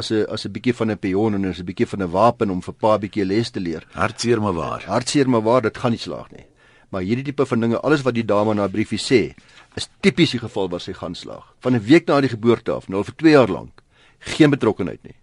as 0.00 0.10
'n 0.10 0.26
as 0.28 0.44
'n 0.46 0.52
bietjie 0.52 0.74
van 0.74 0.90
'n 0.90 0.98
pion 0.98 1.34
en 1.34 1.44
as 1.44 1.60
'n 1.60 1.64
bietjie 1.64 1.86
van 1.86 2.02
'n 2.02 2.10
wapen 2.10 2.50
om 2.50 2.62
vir 2.62 2.74
pa 2.74 2.98
bietjie 2.98 3.24
les 3.24 3.50
te 3.50 3.60
leer. 3.60 3.86
Hartseer 3.92 4.40
maar 4.40 4.54
waar. 4.54 4.82
Hartseer 4.86 5.28
maar 5.28 5.42
waar, 5.42 5.62
dit 5.62 5.78
gaan 5.78 5.90
nie 5.90 5.98
slaag 5.98 6.30
nie. 6.30 6.46
Maar 6.90 7.02
hierdie 7.02 7.24
tipe 7.24 7.46
van 7.46 7.60
dinge, 7.60 7.80
alles 7.80 8.02
wat 8.02 8.14
die 8.14 8.24
dame 8.24 8.54
na 8.54 8.68
briefie 8.68 8.98
sê, 8.98 9.34
is 9.76 9.88
tipies 10.00 10.30
die 10.30 10.40
geval 10.40 10.68
waar 10.68 10.80
sy 10.80 10.92
gaan 10.92 11.14
slaag. 11.14 11.54
Van 11.60 11.74
'n 11.74 11.82
week 11.82 12.06
na 12.06 12.20
die 12.20 12.30
geboorte 12.36 12.72
af, 12.72 12.88
nou 12.88 13.04
vir 13.04 13.14
2 13.16 13.32
jaar 13.32 13.48
lank, 13.48 13.82
geen 14.18 14.50
betrokkeheid 14.50 15.02
nie. 15.02 15.16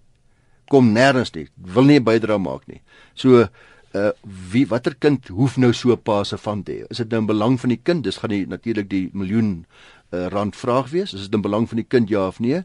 Kom 0.70 0.94
nêrens 0.94 1.34
nie, 1.34 1.48
wil 1.56 1.84
nie 1.84 2.00
bydra 2.00 2.38
maak 2.38 2.68
nie. 2.68 2.82
So 3.16 3.48
uh 3.94 4.12
wie 4.52 4.68
watter 4.68 4.96
kind 5.00 5.28
hoef 5.28 5.58
nou 5.58 5.74
so 5.74 5.92
'n 5.92 6.02
pa 6.04 6.24
se 6.24 6.38
van 6.38 6.64
te 6.64 6.72
hê? 6.72 6.86
Is 6.90 6.98
dit 6.98 7.10
nou 7.10 7.22
in 7.22 7.28
belang 7.28 7.60
van 7.60 7.70
die 7.70 7.82
kind? 7.84 8.04
Dis 8.04 8.18
gaan 8.18 8.30
die 8.30 8.46
natuurlik 8.46 8.90
die 8.90 9.10
miljoen 9.14 9.66
uh, 10.10 10.28
rand 10.28 10.56
vraag 10.56 10.90
wees. 10.90 11.14
Is 11.14 11.28
dit 11.28 11.34
in 11.34 11.42
belang 11.42 11.68
van 11.70 11.78
die 11.82 11.88
kind 11.88 12.10
ja 12.10 12.28
of 12.28 12.40
nee? 12.40 12.64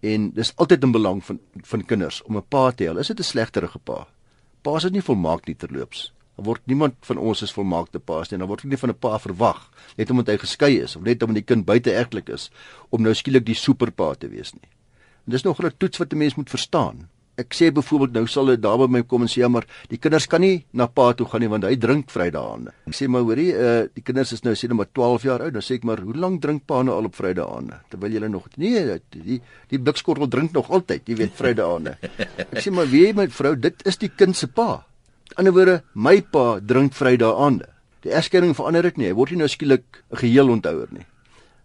En 0.00 0.30
dis 0.34 0.52
altyd 0.56 0.82
in 0.82 0.92
belang 0.92 1.24
van 1.24 1.40
van 1.62 1.84
kinders 1.84 2.22
om 2.22 2.36
'n 2.36 2.48
pa 2.48 2.70
te 2.70 2.84
hê. 2.84 2.98
Is 2.98 3.06
dit 3.06 3.18
'n 3.18 3.22
slegterige 3.22 3.78
pa? 3.78 4.06
Pa 4.62 4.76
is 4.76 4.90
nie 4.90 5.02
volmaak 5.02 5.46
nie 5.46 5.56
terloops. 5.56 6.12
Daar 6.36 6.44
word 6.46 6.60
niemand 6.64 6.94
van 7.00 7.16
ons 7.16 7.42
is 7.42 7.52
volmaakte 7.52 7.98
paas 7.98 8.30
nie. 8.30 8.38
Dan 8.38 8.48
word 8.48 8.64
nie 8.64 8.76
van 8.76 8.90
'n 8.90 8.98
pa 8.98 9.18
verwag 9.18 9.70
net 9.96 10.10
omdat 10.10 10.26
hy 10.26 10.38
geskei 10.38 10.82
is 10.82 10.96
of 10.96 11.02
net 11.02 11.22
omdat 11.22 11.46
die 11.46 11.54
kind 11.54 11.64
buite 11.64 11.94
egtelik 11.94 12.28
is 12.28 12.50
om 12.90 13.02
nou 13.02 13.14
skielik 13.14 13.46
die 13.46 13.54
superpa 13.54 14.14
te 14.14 14.28
wees 14.28 14.52
nie. 14.52 14.68
En 15.26 15.32
dis 15.32 15.42
nog 15.42 15.62
'n 15.62 15.72
toets 15.78 15.98
wat 15.98 16.12
'n 16.12 16.18
mens 16.18 16.34
moet 16.34 16.50
verstaan 16.50 17.08
ek 17.40 17.54
sê 17.56 17.70
byvoorbeeld 17.74 18.14
nou 18.14 18.26
sal 18.30 18.50
'n 18.50 18.60
dame 18.60 18.86
by 18.86 18.92
my 18.92 19.02
kom 19.02 19.22
en 19.22 19.28
sê 19.28 19.42
ja 19.42 19.48
maar 19.48 19.66
die 19.88 19.98
kinders 19.98 20.26
kan 20.26 20.40
nie 20.40 20.64
na 20.72 20.86
pa 20.86 21.12
toe 21.12 21.26
gaan 21.26 21.40
nie 21.40 21.48
want 21.48 21.64
hy 21.64 21.76
drink 21.76 22.10
Vrydaande. 22.10 22.70
Ek 22.86 22.94
sê 22.94 23.08
maar 23.08 23.22
hoorie 23.22 23.52
uh, 23.54 23.86
die 23.94 24.02
kinders 24.02 24.32
is 24.32 24.44
nou 24.44 24.54
sê 24.54 24.68
net 24.68 24.76
maar 24.76 24.92
12 24.92 25.22
jaar 25.24 25.42
oud. 25.42 25.52
Dan 25.52 25.62
sê 25.62 25.74
ek 25.74 25.84
maar 25.84 26.00
hoe 26.00 26.14
lank 26.14 26.40
drink 26.42 26.66
pa 26.66 26.82
nou 26.82 26.94
al 26.94 27.04
op 27.04 27.14
Vrydaande? 27.14 27.80
Terwyl 27.90 28.12
jy 28.12 28.28
nog 28.28 28.48
nee 28.56 29.00
die 29.10 29.40
die 29.68 29.78
blikskorrel 29.78 30.28
drink 30.28 30.52
nog 30.52 30.70
altyd, 30.70 31.08
jy 31.08 31.16
weet 31.16 31.34
Vrydaande. 31.34 31.98
Ek 32.52 32.62
sê 32.62 32.70
maar 32.70 32.86
wie 32.86 33.12
my 33.12 33.28
vrou 33.28 33.54
dit 33.56 33.86
is 33.86 33.96
die 33.98 34.10
kind 34.10 34.36
se 34.36 34.46
pa. 34.46 34.84
'n 35.34 35.38
ander 35.38 35.52
woorde 35.52 35.82
my 35.94 36.20
pa 36.20 36.60
drink 36.60 36.92
Vrydaande. 36.94 37.66
Die 38.04 38.12
egskeiding 38.12 38.54
verander 38.54 38.82
dit 38.82 38.96
nie. 38.96 39.08
Hy 39.08 39.16
word 39.16 39.30
nie 39.30 39.38
nou 39.38 39.48
skielik 39.48 39.84
'n 40.12 40.16
geheel 40.16 40.48
onthouer 40.50 40.88
nie. 40.92 41.06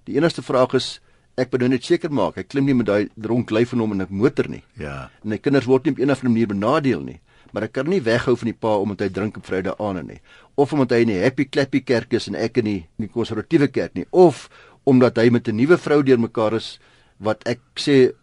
Die 0.06 0.16
enigste 0.18 0.42
vraag 0.42 0.74
is 0.74 1.00
ek 1.38 1.50
bedoel 1.50 1.70
net 1.70 1.84
seker 1.84 2.12
maak 2.12 2.36
hy 2.36 2.44
klim 2.44 2.66
nie 2.66 2.74
met 2.74 2.88
daai 2.88 3.10
dronk 3.16 3.52
lyf 3.52 3.70
van 3.70 3.80
hom 3.80 3.92
in 3.92 4.02
'n 4.02 4.08
motor 4.10 4.50
nie. 4.50 4.64
Ja. 4.78 5.10
En 5.24 5.30
die 5.30 5.38
kinders 5.38 5.66
word 5.66 5.86
nie 5.86 5.92
op 5.92 6.00
'n 6.00 6.10
of 6.10 6.18
ander 6.18 6.32
manier 6.32 6.48
benadeel 6.48 7.02
nie. 7.02 7.20
Maar 7.52 7.64
ek 7.64 7.74
kan 7.74 7.90
nie 7.90 8.02
weghou 8.02 8.36
van 8.38 8.46
die 8.46 8.58
pa 8.58 8.78
omdat 8.78 9.00
hy 9.00 9.10
drink 9.10 9.38
op 9.38 9.46
Vrydag 9.46 9.80
aande 9.80 10.04
nie. 10.04 10.20
Of 10.56 10.74
omdat 10.74 10.92
hy 10.92 11.02
in 11.02 11.08
die 11.08 11.22
Happy 11.22 11.46
Clappy 11.46 11.82
kerk 11.82 12.14
is 12.14 12.28
en 12.28 12.36
ek 12.36 12.58
in 12.58 12.66
die 12.66 12.88
in 12.98 13.08
die 13.08 13.14
konservatiewe 13.14 13.68
kerk 13.68 13.96
nie. 13.96 14.06
Of 14.12 14.50
omdat 14.86 15.18
hy 15.18 15.30
met 15.30 15.48
'n 15.48 15.56
nuwe 15.56 15.78
vrou 15.78 16.04
deurmekaar 16.04 16.54
is 16.54 16.80
wat 17.18 17.44
ek 17.46 17.60
sê 17.76 18.14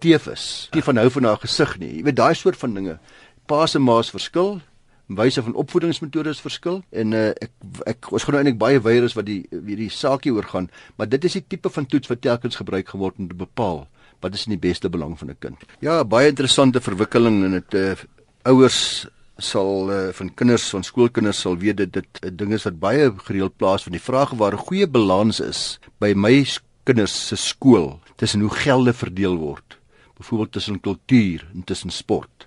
teef 0.00 0.26
is. 0.26 0.68
Nie 0.74 0.82
van 0.82 0.96
hou 0.96 1.10
van 1.10 1.24
haar 1.24 1.38
gesig 1.38 1.78
nie. 1.78 1.96
Jy 1.98 2.02
weet 2.02 2.16
daai 2.16 2.34
soort 2.34 2.56
van 2.56 2.74
dinge. 2.74 2.98
Pa 3.46 3.66
se 3.66 3.78
ma's 3.78 4.10
verskil 4.10 4.60
wyse 5.06 5.42
van 5.42 5.54
opvoedingsmetodes 5.54 6.40
verskil 6.42 6.80
en 6.90 7.12
uh, 7.12 7.28
ek 7.30 7.52
ek 7.86 8.08
ons 8.12 8.24
gaan 8.24 8.34
nou 8.34 8.42
eintlik 8.42 8.58
baie 8.58 9.02
is 9.04 9.14
wat 9.14 9.26
die 9.26 9.46
wie 9.50 9.76
die 9.76 9.90
saakie 9.90 10.32
oor 10.32 10.46
gaan, 10.46 10.70
maar 10.96 11.08
dit 11.08 11.24
is 11.24 11.32
die 11.32 11.44
tipe 11.46 11.70
van 11.70 11.86
toets 11.86 12.08
wat 12.08 12.20
telkens 12.20 12.56
gebruik 12.56 12.88
geword 12.88 13.18
om 13.18 13.28
te 13.28 13.34
bepaal 13.34 13.86
wat 14.20 14.34
is 14.34 14.46
in 14.46 14.56
die 14.56 14.68
beste 14.68 14.88
belang 14.88 15.18
van 15.18 15.30
'n 15.30 15.36
kind. 15.38 15.62
Ja, 15.80 16.04
baie 16.04 16.28
interessante 16.28 16.80
verwikkeling 16.80 17.44
en 17.44 17.50
dit 17.50 17.74
uh, 17.74 17.94
ouers 18.42 19.06
sal 19.38 19.90
uh, 19.92 20.12
van 20.12 20.34
kinders 20.34 20.70
van 20.72 20.82
skoolkinders 20.82 21.40
sal 21.40 21.58
weet 21.60 21.76
dit 21.76 21.92
dit 21.92 22.20
uh, 22.24 22.30
dinge 22.32 22.58
wat 22.64 22.78
baie 22.80 23.10
gereeld 23.28 23.56
plaas 23.56 23.82
van 23.82 23.92
die 23.92 24.00
vraag 24.00 24.32
waar 24.40 24.54
'n 24.54 24.66
goeie 24.68 24.86
balans 24.86 25.40
is 25.40 25.78
by 26.00 26.14
my 26.16 26.44
kinders 26.84 27.28
se 27.28 27.36
skool 27.36 28.00
tussen 28.16 28.40
hoe 28.40 28.50
gelde 28.50 28.92
verdeel 28.92 29.36
word 29.36 29.78
byvoorbeeld 30.16 30.52
tussen 30.52 30.80
kultuur 30.80 31.46
en 31.54 31.64
tussen 31.64 31.90
sport 31.90 32.45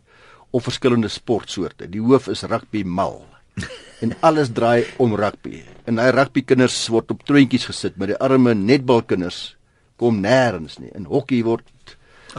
of 0.51 0.63
verskillende 0.63 1.09
sportsoorte. 1.11 1.89
Die 1.89 2.01
hoof 2.01 2.27
is 2.27 2.43
rugby 2.43 2.83
mal. 2.83 3.21
En 3.99 4.13
alles 4.23 4.51
draai 4.55 4.85
om 4.97 5.15
rugby. 5.15 5.63
En 5.83 5.99
hy 5.99 6.09
rugby 6.15 6.43
kinders 6.47 6.77
word 6.87 7.11
op 7.11 7.25
troontjies 7.27 7.67
gesit, 7.67 7.97
maar 7.99 8.13
die 8.13 8.19
arme 8.23 8.53
netbalkinders 8.55 9.57
kom 9.99 10.21
nêrens 10.23 10.77
nie. 10.79 10.91
In 10.95 11.09
hokkie 11.09 11.41
word 11.43 11.67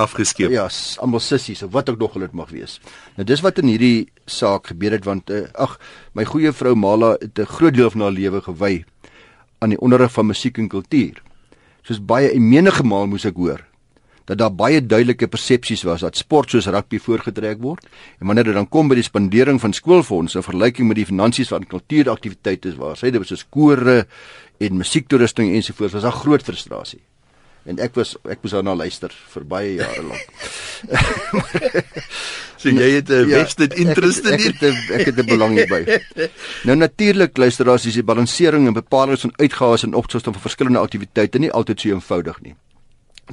afgeskeep. 0.00 0.52
Ja, 0.54 0.68
almal 1.02 1.20
sissies 1.20 1.62
of 1.66 1.74
wat 1.74 1.90
ook 1.90 1.98
nog 2.00 2.14
hulle 2.16 2.30
dit 2.30 2.38
mag 2.38 2.52
wees. 2.54 2.78
Nou 3.18 3.26
dis 3.28 3.42
wat 3.44 3.60
in 3.60 3.68
hierdie 3.68 4.08
saak 4.24 4.70
gebeur 4.72 4.96
het 4.96 5.04
want 5.04 5.30
uh, 5.34 5.44
ag, 5.52 5.76
my 6.16 6.24
goeie 6.24 6.52
vrou 6.54 6.76
Mala 6.78 7.16
het 7.20 7.38
'n 7.38 7.52
groot 7.58 7.74
deel 7.74 7.90
van 7.90 8.06
haar 8.06 8.16
lewe 8.16 8.40
gewy 8.40 8.84
aan 9.60 9.74
die 9.76 9.80
onderrig 9.80 10.12
van 10.12 10.26
musiek 10.26 10.58
en 10.58 10.68
kultuur. 10.68 11.22
Soos 11.82 12.00
baie 12.00 12.30
en 12.32 12.48
menige 12.48 12.82
maal 12.82 13.06
moes 13.06 13.24
ek 13.24 13.36
hoor 13.36 13.69
dat 14.30 14.38
daar 14.38 14.54
baie 14.54 14.78
duidelike 14.78 15.26
persepsies 15.30 15.82
was 15.88 16.04
dat 16.06 16.18
sport 16.20 16.54
soos 16.54 16.70
rugby 16.70 17.00
voorgetrek 17.02 17.58
word 17.64 17.86
en 18.20 18.30
wanneer 18.30 18.50
dit 18.52 18.58
dan 18.58 18.68
kom 18.70 18.90
by 18.90 19.00
die 19.00 19.06
spandering 19.06 19.58
van 19.62 19.74
skoolfondse 19.74 20.38
in 20.38 20.46
vergelyking 20.46 20.86
met 20.90 21.00
die 21.00 21.08
finansies 21.08 21.50
van 21.50 21.66
kultuuraktiwiteite 21.66 22.76
waar 22.78 22.98
sê 22.98 23.10
dit 23.10 23.18
was 23.18 23.32
soos 23.34 23.46
kore 23.50 24.04
en 24.60 24.78
musiektoerusting 24.78 25.50
ensovoorts 25.56 25.98
was 25.98 26.06
daar 26.06 26.20
groot 26.22 26.46
frustrasie 26.46 27.02
en 27.68 27.82
ek 27.82 27.98
was 27.98 28.14
ek 28.30 28.40
was 28.44 28.54
daarna 28.56 28.76
luister 28.78 29.12
vir 29.34 29.44
baie 29.48 29.74
jare 29.76 30.04
lank. 30.06 30.30
so 32.60 32.72
jy 32.72 32.88
het 32.96 33.10
'n 33.10 33.28
ja, 33.28 33.42
vested 33.42 33.76
interest 33.76 34.24
in 34.24 34.38
het, 34.38 34.62
ek 34.62 34.62
het, 34.62 34.90
ek 34.96 35.06
het 35.10 35.18
'n 35.18 35.28
belang 35.28 35.58
hierby. 35.58 36.00
nou 36.68 36.76
natuurlik 36.76 37.36
luisteraars, 37.36 37.86
is 37.86 38.00
die 38.00 38.06
balansering 38.06 38.66
en 38.66 38.72
bepaling 38.72 39.20
van 39.20 39.32
uitgawes 39.36 39.84
en 39.84 39.94
opsigte 39.94 40.32
van 40.32 40.40
verskillende 40.40 40.80
aktiwiteite 40.80 41.38
nie 41.38 41.52
altyd 41.52 41.80
so 41.80 41.88
eenvoudig 41.88 42.40
nie 42.40 42.56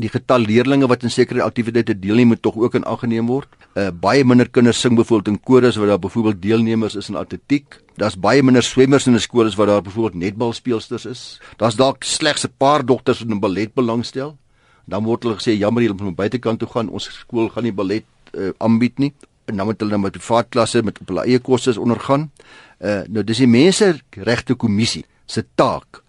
die 0.02 0.10
getal 0.14 0.46
leerdlinge 0.46 0.88
wat 0.90 1.04
in 1.06 1.12
sekere 1.14 1.44
aktiwiteite 1.46 1.96
deelneem 1.98 2.34
moet 2.34 2.42
tog 2.42 2.58
ook 2.58 2.76
in 2.78 2.86
ag 2.86 3.02
geneem 3.04 3.30
word. 3.30 3.50
Uh 3.74 3.90
baie 3.92 4.24
minder 4.26 4.50
kinders 4.50 4.80
sing 4.82 4.96
byvoorbeeld 4.98 5.34
in 5.34 5.40
kores 5.50 5.78
waar 5.78 5.94
daar 5.94 6.02
byvoorbeeld 6.02 6.42
deelnemers 6.42 6.96
is 6.96 7.10
in 7.10 7.18
atletiek. 7.18 7.80
Daar's 7.98 8.18
baie 8.18 8.44
minder 8.44 8.64
swemmers 8.64 9.08
in 9.08 9.16
as 9.16 9.28
wat 9.56 9.68
daar 9.68 9.82
byvoorbeeld 9.82 10.22
netbalspeelsters 10.24 11.06
is. 11.06 11.40
Daar's 11.58 11.76
dalk 11.76 12.04
slegs 12.04 12.46
'n 12.46 12.54
paar 12.58 12.86
dogters 12.86 13.20
wat 13.20 13.30
in 13.30 13.40
ballet 13.40 13.74
belangstel. 13.74 14.38
Dan 14.86 15.04
word 15.04 15.24
hulle 15.24 15.36
gesê 15.36 15.58
jammer 15.58 15.84
julle 15.84 16.04
moet 16.04 16.16
buitekant 16.16 16.60
toe 16.60 16.68
gaan. 16.68 16.90
Ons 16.90 17.04
skool 17.04 17.50
gaan 17.50 17.64
nie 17.64 17.74
ballet 17.74 18.06
uh, 18.34 18.50
aanbied 18.58 18.98
nie. 19.00 19.14
En 19.46 19.58
dan 19.58 19.66
moet 19.66 19.80
hulle 19.80 19.92
nou 19.92 20.02
met 20.02 20.12
privaat 20.12 20.50
klasse 20.50 20.84
met 20.84 21.00
op 21.00 21.08
hulle 21.08 21.26
eie 21.26 21.40
kostes 21.40 21.78
ondergaan. 21.78 22.32
Uh 22.80 23.02
nou 23.08 23.24
dis 23.24 23.38
die 23.38 23.48
mense 23.48 24.00
regte 24.10 24.54
kommissie 24.56 25.06
se 25.26 25.44
taak 25.56 26.04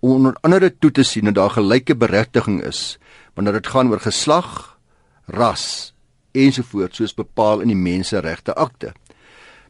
om 0.00 0.10
onder 0.10 0.36
andere 0.40 0.70
toe 0.78 0.90
te 0.90 1.02
sien 1.02 1.24
dat 1.24 1.34
daar 1.34 1.50
gelyke 1.50 1.94
beregting 1.94 2.62
is 2.64 2.98
wanneer 3.34 3.52
dit 3.52 3.66
gaan 3.66 3.90
oor 3.90 4.00
geslag, 4.00 4.78
ras 5.26 5.94
ensovoorts 6.32 6.96
soos 7.00 7.14
bepaal 7.14 7.60
in 7.60 7.72
die 7.72 7.78
menseregte 7.78 8.54
akte. 8.54 8.92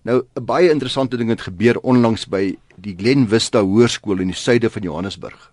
Nou 0.03 0.23
'n 0.37 0.45
baie 0.45 0.71
interessante 0.71 1.17
ding 1.17 1.29
het 1.29 1.41
gebeur 1.41 1.79
onlangs 1.79 2.27
by 2.27 2.57
die 2.77 2.95
Glen 2.97 3.29
Vista 3.29 3.61
Hoërskool 3.61 4.21
in 4.21 4.29
die 4.29 4.37
suide 4.37 4.71
van 4.71 4.83
Johannesburg. 4.83 5.53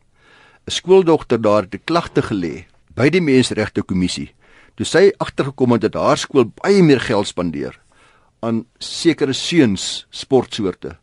'n 0.67 0.72
Skooldogter 0.72 1.41
daar 1.41 1.62
het 1.62 1.74
'n 1.74 1.82
klagte 1.84 2.22
gelê 2.22 2.65
by 2.96 3.10
die 3.10 3.22
Menseregte 3.22 3.82
Kommissie. 3.82 4.34
Toe 4.76 4.86
sy 4.86 5.12
agtergekom 5.17 5.72
het 5.72 5.82
dat 5.82 5.93
haar 5.93 6.17
skool 6.17 6.46
baie 6.46 6.84
meer 6.84 7.00
geld 7.00 7.28
spandeer 7.28 7.80
aan 8.39 8.65
sekere 8.78 9.34
seuns 9.34 10.06
sportsoorte 10.10 10.98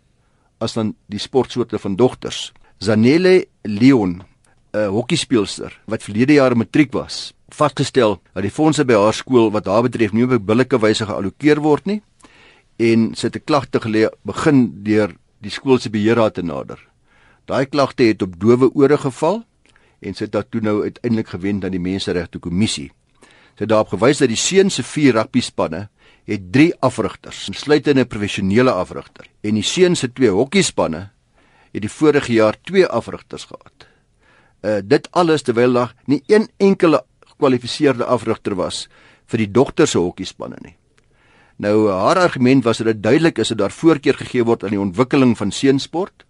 as 0.59 0.73
dan 0.73 0.95
die 1.07 1.19
sportsoorte 1.19 1.79
van 1.79 1.97
dogters. 1.97 2.53
Zanele 2.79 3.47
Leon 3.63 4.23
'n 4.75 4.91
hokkiespeelster 4.91 5.77
wat 5.87 6.03
verlede 6.03 6.35
jaar 6.35 6.57
matriek 6.59 6.93
was, 6.93 7.33
vasgestel 7.55 8.19
dat 8.35 8.43
die 8.43 8.51
fondse 8.51 8.85
by 8.85 8.97
haar 8.99 9.15
skool 9.15 9.53
wat 9.55 9.69
haar 9.71 9.87
betref 9.87 10.13
nie 10.13 10.27
op 10.27 10.35
billike 10.47 10.81
wyse 10.83 11.07
geallokeer 11.07 11.61
word 11.63 11.87
nie 11.87 12.01
en 12.83 13.15
sy 13.15 13.29
het 13.29 13.37
'n 13.37 13.47
klagte 13.47 13.79
gelê 13.79 14.09
begin 14.27 14.83
deur 14.83 15.15
die 15.39 15.51
skool 15.51 15.79
se 15.79 15.91
beheerraad 15.91 16.35
te 16.35 16.43
nader. 16.43 16.79
Daai 17.47 17.67
klagte 17.67 18.03
het 18.03 18.23
op 18.23 18.41
dowe 18.41 18.71
ore 18.75 18.99
geval 18.99 19.45
en 20.01 20.15
sy 20.15 20.25
het 20.25 20.33
daartoe 20.33 20.61
nou 20.61 20.83
uiteindelik 20.83 21.29
gewend 21.29 21.65
aan 21.65 21.71
die 21.71 21.81
menseregte 21.81 22.39
kommissie. 22.39 22.91
Sy 23.55 23.63
het 23.63 23.69
daarop 23.69 23.89
gewys 23.89 24.19
dat 24.19 24.29
die 24.29 24.37
seun 24.37 24.71
se 24.71 24.83
vier 24.83 25.15
rugby 25.15 25.41
spanne 25.41 25.89
het 26.25 26.53
3 26.53 26.75
afrigters, 26.81 27.49
insluitende 27.49 28.01
'n 28.01 28.09
professionele 28.09 28.73
afrigter, 28.73 29.27
en 29.43 29.55
die 29.55 29.63
seun 29.63 29.95
se 29.97 30.13
twee 30.13 30.31
hokkiespanne 30.31 31.11
het 31.73 31.83
die 31.83 31.91
vorige 31.91 32.33
jaar 32.33 32.57
2 32.63 32.87
afrigters 32.87 33.45
gehad 33.45 33.94
uh, 34.65 34.81
dit 34.83 35.09
alles 35.13 35.45
terwyl 35.45 35.73
daar 35.73 35.95
nie 36.07 36.23
een 36.27 36.49
enkele 36.57 37.05
gekwalifiseerde 37.35 38.05
afrigter 38.05 38.57
was 38.57 38.87
vir 39.31 39.45
die 39.45 39.51
dogter 39.53 39.89
se 39.89 39.99
hokkiespanne 39.99 40.57
nie. 40.63 40.77
Nou 41.57 41.91
haar 41.91 42.19
argument 42.19 42.65
was 42.65 42.81
dat 42.83 42.87
dit 42.87 43.03
duidelik 43.03 43.39
is 43.39 43.53
dat 43.53 43.59
daar 43.59 43.75
voorkeur 43.75 44.17
gegee 44.19 44.45
word 44.45 44.65
aan 44.65 44.75
die 44.75 44.81
ontwikkeling 44.81 45.37
van 45.39 45.53
seensport 45.53 46.25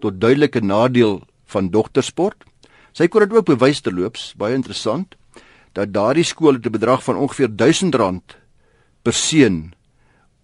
tot 0.00 0.20
duidelike 0.20 0.60
nadeel 0.60 1.22
van 1.46 1.70
dogtersport. 1.70 2.44
Sy 2.92 3.08
kon 3.08 3.24
dit 3.24 3.32
ook 3.32 3.46
bewys 3.46 3.80
terloops, 3.82 4.34
baie 4.38 4.54
interessant, 4.54 5.16
dat 5.74 5.92
daardie 5.92 6.24
skool 6.24 6.54
het 6.54 6.66
'n 6.66 6.76
bedrag 6.76 7.02
van 7.02 7.16
ongeveer 7.16 7.48
R1000 7.48 8.36
per 9.02 9.12
seun 9.12 9.74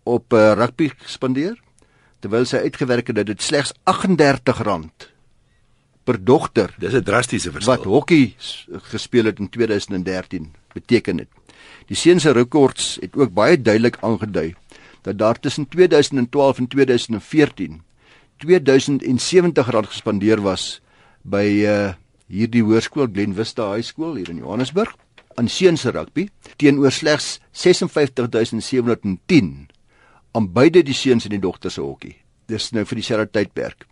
op 0.02 0.33
uh, 0.33 0.52
rugby 0.52 0.90
spandeer 1.06 1.61
terwyl 2.20 2.44
sy 2.44 2.56
uitgewerk 2.56 3.06
het 3.06 3.16
dat 3.16 3.26
dit 3.26 3.42
slegs 3.42 3.72
R38 3.88 5.11
per 6.05 6.25
dogter. 6.25 6.75
Dis 6.79 6.95
'n 6.95 7.03
drastiese 7.03 7.53
verskil. 7.53 7.77
Wat 7.77 7.85
hokkie 7.85 8.35
gespeel 8.93 9.25
het 9.25 9.39
in 9.39 9.49
2013 9.49 10.53
beteken 10.73 11.17
dit. 11.17 11.29
Die 11.87 11.97
seuns 11.97 12.23
se 12.23 12.33
rekords 12.33 12.99
het 13.01 13.17
ook 13.17 13.33
baie 13.33 13.63
duidelik 13.63 13.97
aangedui 14.01 14.55
dat 15.03 15.19
daar 15.19 15.41
tussen 15.41 15.69
2012 15.69 16.59
en 16.59 16.67
2014 16.67 17.83
2070 18.37 19.71
rand 19.71 19.87
gespandeer 19.87 20.41
was 20.41 20.81
by 21.23 21.65
uh 21.65 21.93
hierdie 22.31 22.63
hoërskool 22.63 23.09
Glen 23.11 23.35
Vista 23.35 23.73
High 23.73 23.83
School 23.83 24.15
hier 24.15 24.29
in 24.31 24.39
Johannesburg 24.39 24.95
aan 25.35 25.49
seuns 25.51 25.83
se 25.83 25.91
rugby 25.91 26.29
teenoor 26.57 26.95
slegs 26.95 27.41
56710 27.51 29.67
aan 30.31 30.47
beide 30.55 30.85
die 30.87 30.95
seuns 30.95 31.27
en 31.27 31.35
die 31.35 31.43
dogters 31.43 31.75
se 31.75 31.83
hokkie. 31.83 32.15
Dis 32.47 32.71
nou 32.71 32.87
vir 32.87 33.01
dieselfde 33.01 33.35
tydperk. 33.35 33.89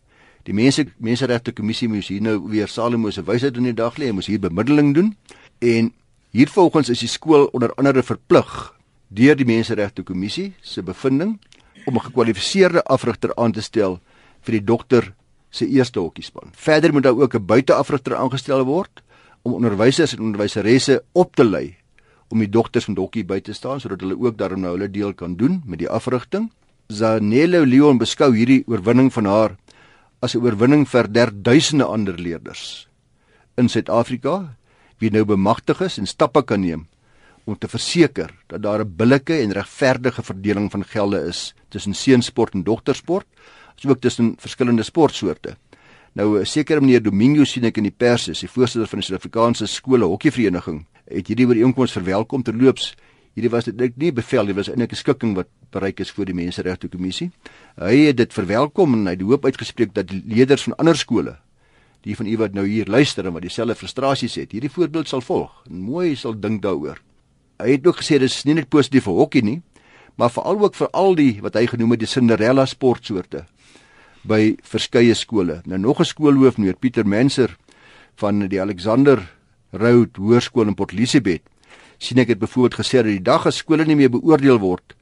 Die 0.49 0.55
mense 0.57 0.87
menseregte 1.05 1.53
kommissie 1.53 1.91
moes 1.93 2.07
hier 2.09 2.23
nou 2.25 2.39
weer 2.49 2.71
Salomo 2.73 3.11
se 3.13 3.21
wysheid 3.21 3.59
in 3.61 3.67
die 3.69 3.77
dag 3.77 3.99
lê, 4.01 4.09
moes 4.17 4.31
hier 4.31 4.41
bemiddeling 4.41 4.95
doen 4.97 5.11
en 5.61 5.91
hiervolgens 6.33 6.89
is 6.89 7.03
die 7.05 7.11
skool 7.13 7.51
onder 7.53 7.75
andere 7.77 8.01
verplig 8.01 8.49
deur 9.13 9.37
die 9.37 9.45
menseregte 9.45 10.07
kommissie 10.09 10.55
se 10.65 10.81
bevinding 10.81 11.37
om 11.85 11.97
'n 11.97 12.07
gekwalifiseerde 12.07 12.81
afrigter 12.89 13.37
aan 13.37 13.53
te 13.53 13.61
stel 13.61 14.01
vir 14.41 14.53
die 14.53 14.65
dogter 14.65 15.13
se 15.51 15.69
eerste 15.69 16.01
hokkiespan. 16.01 16.49
Verder 16.53 16.93
moet 16.93 17.03
daar 17.03 17.21
ook 17.21 17.35
'n 17.35 17.45
buiteafrigter 17.45 18.17
aangestel 18.17 18.65
word 18.65 19.03
om 19.43 19.53
onderwysers 19.53 20.17
en 20.17 20.21
onderwyseresse 20.21 21.03
op 21.13 21.37
te 21.37 21.45
lei 21.45 21.77
om 22.29 22.39
die 22.39 22.49
dogters 22.49 22.85
van 22.85 22.97
hokkie 22.97 23.25
by 23.25 23.41
te 23.41 23.53
staan 23.53 23.81
sodat 23.81 24.01
hulle 24.01 24.17
ook 24.17 24.39
daarom 24.39 24.61
nou 24.61 24.73
hulle 24.73 24.91
deel 24.91 25.15
kan 25.15 25.37
doen 25.37 25.63
met 25.67 25.79
die 25.79 25.91
afrigting. 25.91 26.51
Zanelo 26.87 27.65
Leon 27.65 27.99
beskou 27.99 28.35
hierdie 28.35 28.65
oorwinning 28.67 29.13
van 29.13 29.25
haar 29.25 29.57
as 30.21 30.35
'n 30.35 30.43
oorwinning 30.43 30.87
vir 30.89 31.07
derduisende 31.13 31.85
ander 31.85 32.19
leerders 32.19 32.89
in 33.57 33.69
Suid-Afrika 33.69 34.57
wie 34.99 35.11
nou 35.11 35.25
bemagtig 35.25 35.81
is 35.81 35.99
en 35.99 36.07
stappe 36.07 36.43
kan 36.43 36.61
neem 36.61 36.87
om 37.45 37.57
te 37.57 37.69
verseker 37.69 38.35
dat 38.47 38.63
daar 38.63 38.85
'n 38.85 38.97
billike 38.97 39.35
en 39.43 39.53
regverdige 39.53 40.23
verdeling 40.23 40.71
van 40.71 40.85
gelde 40.85 41.21
is 41.29 41.55
tussen 41.69 41.95
seensport 41.95 42.55
en 42.55 42.63
dogtersport 42.63 43.27
asook 43.77 44.01
tussen 44.01 44.35
verskillende 44.39 44.83
sportsoorte. 44.83 45.57
Nou 46.13 46.41
'n 46.41 46.47
sekere 46.47 46.81
meneer 46.81 47.03
Domingo 47.03 47.45
sien 47.45 47.65
ek 47.65 47.77
in 47.77 47.83
die 47.83 47.97
pers 47.97 48.29
is 48.29 48.41
die 48.41 48.49
voorsitter 48.49 48.89
van 48.89 48.99
die 48.99 49.07
Suid-Afrikaanse 49.07 49.67
skole 49.67 50.05
hokkievereniging 50.05 50.87
het 51.05 51.27
hierdie 51.27 51.47
ooreenkoms 51.47 51.93
verwelkom 51.93 52.43
terloops. 52.43 52.95
Hierdie 53.39 53.53
was 53.55 53.69
dit 53.69 53.99
nie 54.03 54.11
bevel, 54.11 54.49
dit 54.51 54.57
was 54.59 54.67
eintlik 54.67 54.91
'n 54.93 54.99
skikking 54.99 55.35
wat 55.37 55.47
bereik 55.71 56.01
is 56.01 56.11
voor 56.11 56.25
die 56.27 56.35
Menseregte 56.35 56.89
Kommissie. 56.89 57.31
Hy 57.79 58.07
het 58.09 58.17
dit 58.17 58.33
verwelkom 58.33 58.95
en 58.95 59.07
hy 59.07 59.13
het 59.15 59.23
hoop 59.23 59.45
uitgespreek 59.45 59.95
dat 59.95 60.11
leerders 60.11 60.65
van 60.65 60.75
ander 60.75 60.97
skole, 60.97 61.39
die 62.03 62.17
van 62.17 62.27
u 62.27 62.37
wat 62.37 62.53
nou 62.53 62.67
hier 62.67 62.87
luister 62.87 63.27
en 63.27 63.33
wat 63.33 63.43
dieselfde 63.43 63.75
frustrasies 63.75 64.35
het, 64.35 64.53
hierdie 64.53 64.71
voorbeeld 64.71 65.09
sal 65.09 65.21
volg 65.21 65.53
en 65.71 65.79
mooi 65.79 66.17
sal 66.17 66.35
dink 66.35 66.63
daaroor. 66.63 66.99
Hy 67.63 67.71
het 67.71 67.87
ook 67.87 68.03
gesê 68.03 68.19
dis 68.19 68.45
nie 68.45 68.55
net 68.55 68.69
positief 68.69 69.05
vir 69.05 69.15
hokkie 69.15 69.43
nie, 69.43 69.63
maar 70.17 70.31
veral 70.31 70.59
ook 70.59 70.75
vir 70.75 70.89
al 70.91 71.15
die 71.15 71.39
wat 71.41 71.55
hy 71.55 71.67
genoem 71.67 71.91
het 71.91 72.01
die 72.01 72.11
Cinderella 72.11 72.67
sportsoorte 72.67 73.47
by 74.25 74.57
verskeie 74.63 75.15
skole. 75.15 75.63
Nou 75.65 75.79
nog 75.79 76.01
'n 76.01 76.05
skoolhoof, 76.05 76.59
meneer 76.59 76.77
Pieter 76.77 77.07
Menser 77.07 77.57
van 78.17 78.49
die 78.49 78.61
Alexander 78.61 79.31
Road 79.71 80.17
Hoërskool 80.17 80.67
in 80.67 80.75
Port 80.75 80.93
Elizabeth, 80.93 81.43
sien 81.99 82.19
ek 82.19 82.29
het 82.29 82.39
byvoorbeeld 82.39 82.81
gesê 82.81 83.03
dat 83.03 83.13
die 83.13 83.23
dag 83.23 83.47
as 83.47 83.57
skole 83.57 83.85
nie 83.85 83.97
meer 83.97 84.11
beoordeel 84.11 84.59
word 84.59 84.95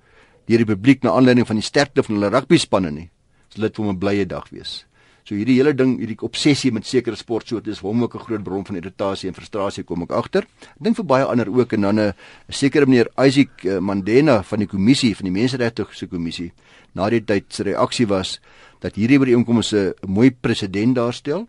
deur 0.46 0.62
die 0.62 0.68
publiek 0.68 1.02
na 1.02 1.16
aanleiding 1.18 1.46
van 1.46 1.56
die 1.56 1.66
sterkte 1.66 2.02
van 2.06 2.16
hulle 2.16 2.30
rugbyspanne 2.30 2.90
nie, 2.90 3.08
sal 3.50 3.62
dit 3.66 3.76
vir 3.76 3.86
'n 3.86 3.98
blye 3.98 4.26
dag 4.26 4.48
wees. 4.50 4.84
So 5.26 5.34
hierdie 5.34 5.56
hele 5.58 5.72
ding, 5.74 5.96
hierdie 5.98 6.20
obsessie 6.22 6.70
met 6.70 6.86
sekere 6.86 7.16
sportsoorte 7.16 7.70
is 7.70 7.80
hom 7.82 8.02
ook 8.02 8.14
'n 8.14 8.24
groot 8.26 8.44
bron 8.44 8.64
van 8.64 8.76
irritasie 8.76 9.28
en 9.28 9.34
frustrasie 9.34 9.82
kom 9.82 10.02
ek 10.02 10.12
agter. 10.12 10.42
Ek 10.42 10.82
dink 10.82 10.96
vir 10.96 11.04
baie 11.04 11.24
ander 11.24 11.48
ook 11.50 11.72
en 11.72 11.80
dan 11.80 11.98
'n 11.98 12.14
sekere 12.48 12.86
meneer 12.86 13.08
Isaac 13.18 13.64
eh, 13.64 13.78
Mandena 13.78 14.42
van 14.42 14.58
die 14.58 14.68
kommissie 14.68 15.16
van 15.16 15.24
die 15.24 15.40
menseregte 15.40 15.84
se 15.90 16.06
kommissie 16.06 16.52
na 16.94 17.10
die 17.10 17.24
tyd 17.24 17.44
se 17.48 17.64
reaksie 17.64 18.06
was 18.06 18.40
dat 18.80 18.94
hierdie 18.94 19.18
ooreenkomste 19.18 19.96
'n 20.02 20.10
mooi 20.10 20.30
presedent 20.30 20.94
daarstel 20.94 21.48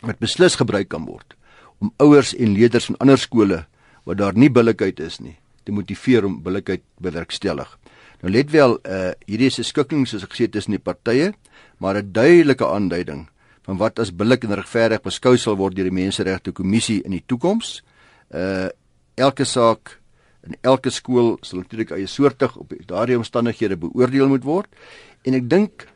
wat 0.00 0.18
beslis 0.18 0.54
gebruik 0.54 0.88
kan 0.88 1.04
word 1.04 1.34
om 1.80 1.92
ouers 1.98 2.34
en 2.34 2.54
leerders 2.54 2.86
van 2.86 2.96
ander 2.98 3.18
skole 3.18 3.66
waar 4.04 4.16
daar 4.16 4.36
nie 4.36 4.50
billikheid 4.50 5.00
is 5.00 5.20
nie 5.20 5.36
te 5.64 5.72
motiveer 5.72 6.24
om 6.26 6.40
billikheid 6.42 6.82
bewerkstellig. 6.98 7.78
Nou 8.22 8.32
let 8.32 8.50
wel, 8.50 8.78
uh 8.82 9.12
hierdie 9.26 9.46
is 9.46 9.58
'n 9.58 9.64
skikking 9.64 10.06
soos 10.06 10.24
ek 10.24 10.32
gesê 10.34 10.44
het 10.44 10.52
tussen 10.52 10.72
die 10.72 10.78
partye, 10.78 11.34
maar 11.78 11.96
'n 11.96 12.12
duidelike 12.12 12.66
aanduiding 12.66 13.28
van 13.62 13.76
wat 13.76 13.98
as 13.98 14.10
billik 14.10 14.44
en 14.44 14.54
regverdig 14.54 15.02
beskou 15.02 15.36
sal 15.36 15.56
word 15.56 15.76
deur 15.76 15.84
die 15.84 15.94
Menseregte 15.94 16.52
Kommissie 16.52 17.02
in 17.04 17.10
die 17.10 17.24
toekoms. 17.26 17.82
Uh 18.30 18.68
elke 19.14 19.44
saak 19.44 20.00
in 20.46 20.56
elke 20.62 20.90
skool 20.90 21.36
sal 21.42 21.62
natuurlik 21.62 21.92
eie 21.94 22.08
soortig 22.10 22.54
op 22.58 22.72
daardie 22.86 23.18
omstandighede 23.18 23.76
beoordeel 23.76 24.30
moet 24.32 24.46
word 24.46 24.70
en 25.28 25.36
ek 25.38 25.48
dink 25.50 25.86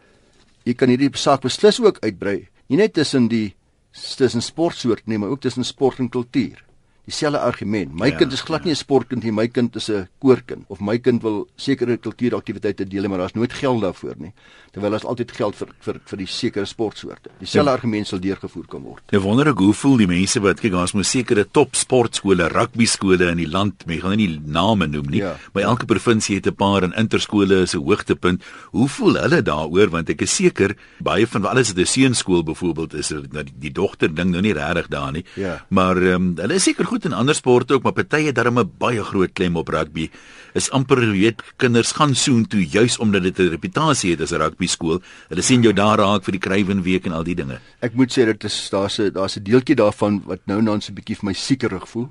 jy 0.66 0.74
kan 0.78 0.92
hierdie 0.92 1.10
saak 1.18 1.42
beslis 1.46 1.80
ook 1.82 1.98
uitbrei 2.04 2.48
nie 2.68 2.78
net 2.78 2.94
tussen 2.94 3.28
die 3.32 3.54
tussen 3.92 4.44
sportsoort 4.44 5.06
nie 5.06 5.18
maar 5.18 5.34
ook 5.34 5.42
tussen 5.42 5.66
sport 5.66 6.02
en 6.02 6.10
kultuur 6.12 6.62
dieselfde 7.06 7.38
argument. 7.38 7.94
My 7.94 8.10
ja, 8.10 8.18
kind 8.18 8.32
is 8.34 8.42
glad 8.42 8.64
ja. 8.64 8.70
nie 8.70 8.74
'n 8.74 8.82
sportkind 8.82 9.22
nie, 9.22 9.32
my 9.32 9.46
kind 9.48 9.76
is 9.76 9.88
'n 9.90 10.08
koorkind 10.18 10.64
of 10.68 10.80
my 10.80 10.98
kind 10.98 11.22
wil 11.22 11.46
sekere 11.56 11.96
kultuuraktiwiteite 11.96 12.84
deel, 12.84 13.08
maar 13.08 13.18
daar's 13.18 13.34
nooit 13.34 13.52
geld 13.52 13.80
daarvoor 13.80 14.14
nie. 14.18 14.32
Terwyl 14.72 14.90
daar's 14.90 15.04
altyd 15.04 15.32
geld 15.32 15.56
vir 15.56 15.68
vir 15.80 16.00
vir 16.04 16.18
die 16.18 16.26
sekere 16.26 16.66
sportsoorte. 16.66 17.30
Dieselfde 17.38 17.70
ja. 17.70 17.76
argument 17.76 18.06
sal 18.06 18.18
deurgevoer 18.18 18.66
kan 18.66 18.82
word. 18.82 19.02
Ek 19.12 19.22
wonder 19.22 19.48
ek 19.48 19.58
hoe 19.58 19.72
voel 19.72 19.96
die 19.96 20.06
mense 20.06 20.40
wat 20.40 20.60
kyk, 20.60 20.74
ons 20.74 20.92
moet 20.92 21.06
sekere 21.06 21.44
top 21.44 21.74
sportskole, 21.74 22.48
rugby 22.48 22.84
skole 22.84 23.30
in 23.30 23.38
die 23.38 23.48
land, 23.48 23.86
mense 23.86 24.02
gaan 24.02 24.16
nie 24.16 24.40
name 24.44 24.86
noem 24.86 25.08
nie, 25.08 25.22
ja. 25.22 25.36
maar 25.54 25.62
elke 25.62 25.86
provinsie 25.86 26.36
het 26.36 26.46
'n 26.46 26.54
paar 26.54 26.82
en 26.82 26.92
interskole 26.92 27.62
is 27.62 27.74
'n 27.74 27.84
hoogtepunt. 27.86 28.42
Hoe 28.72 28.88
voel 28.88 29.14
hulle 29.14 29.42
daaroor 29.42 29.90
want 29.90 30.10
ek 30.10 30.22
is 30.22 30.34
seker 30.34 30.76
baie 31.00 31.26
van 31.26 31.44
alles 31.44 31.68
het 31.68 31.78
'n 31.78 31.86
seunskool 31.86 32.42
byvoorbeeld 32.42 32.94
is 32.94 33.10
nou 33.10 33.44
die, 33.44 33.54
die 33.58 33.72
dogter 33.72 34.14
ding 34.14 34.30
nou 34.30 34.42
nie 34.42 34.52
regtig 34.52 34.88
daar 34.88 35.12
nie. 35.12 35.24
Ja. 35.34 35.64
Maar 35.68 35.96
ehm 35.96 36.14
um, 36.14 36.34
hulle 36.36 36.54
is 36.54 36.62
seker 36.62 36.84
goed 36.84 36.95
in 37.04 37.12
ander 37.12 37.34
sporte 37.34 37.74
ook, 37.74 37.82
maar 37.82 37.92
party 37.92 38.24
het 38.24 38.34
darem 38.34 38.58
'n 38.58 38.72
baie 38.78 39.02
groot 39.02 39.32
klem 39.32 39.56
op 39.56 39.68
rugby. 39.68 40.10
Is 40.54 40.70
amper 40.70 41.10
weet 41.10 41.42
kinders 41.56 41.92
gaan 41.92 42.14
soontoe 42.14 42.66
juis 42.66 42.98
omdat 42.98 43.22
dit 43.22 43.38
'n 43.38 43.48
reputasie 43.48 44.10
het 44.10 44.20
as 44.20 44.32
'n 44.32 44.40
rugby 44.40 44.66
skool. 44.66 45.00
Hulle 45.28 45.42
sien 45.42 45.62
jou 45.62 45.72
daar 45.72 45.98
raak 45.98 46.24
vir 46.24 46.32
die 46.32 46.40
Kruiven 46.40 46.82
week 46.82 47.06
en 47.06 47.12
al 47.12 47.24
die 47.24 47.34
dinge. 47.34 47.60
Ek 47.80 47.94
moet 47.94 48.10
sê 48.10 48.24
dit 48.24 48.44
is 48.44 48.68
daar's 48.70 48.98
'n 48.98 49.12
daar's 49.12 49.36
'n 49.36 49.42
deeltjie 49.42 49.76
daarvan 49.76 50.22
wat 50.24 50.40
nou 50.46 50.62
nou 50.62 50.80
so 50.80 50.92
'n 50.92 50.94
bietjie 50.94 51.16
vir 51.16 51.26
my 51.26 51.32
siekerig 51.32 51.88
voel. 51.88 52.08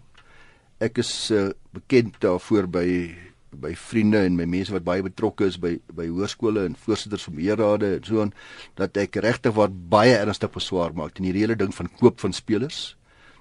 Ek 0.79 0.97
is 0.97 1.31
uh, 1.31 1.49
bekend 1.71 2.19
daarvoor 2.19 2.67
by 2.67 3.15
by 3.61 3.73
vriende 3.75 4.19
en 4.25 4.35
my 4.35 4.45
mense 4.49 4.73
wat 4.73 4.83
baie 4.83 5.03
betrokke 5.05 5.47
is 5.49 5.57
by 5.61 5.75
by 5.95 6.07
hoërskole 6.11 6.65
en 6.65 6.75
voorsitters 6.85 7.23
van 7.27 7.37
beheerrade 7.39 7.93
en 7.97 8.03
so 8.03 8.21
aan 8.21 8.33
dat 8.79 8.97
ek 8.97 9.15
regtig 9.23 9.55
wat 9.55 9.75
baie 9.89 10.15
ernstig 10.17 10.51
beswaar 10.51 10.93
maak 10.93 11.15
teen 11.15 11.29
hierdie 11.29 11.45
hele 11.45 11.55
ding 11.59 11.73
van 11.75 11.91
koop 12.01 12.19
van 12.23 12.35
spelers 12.35 12.95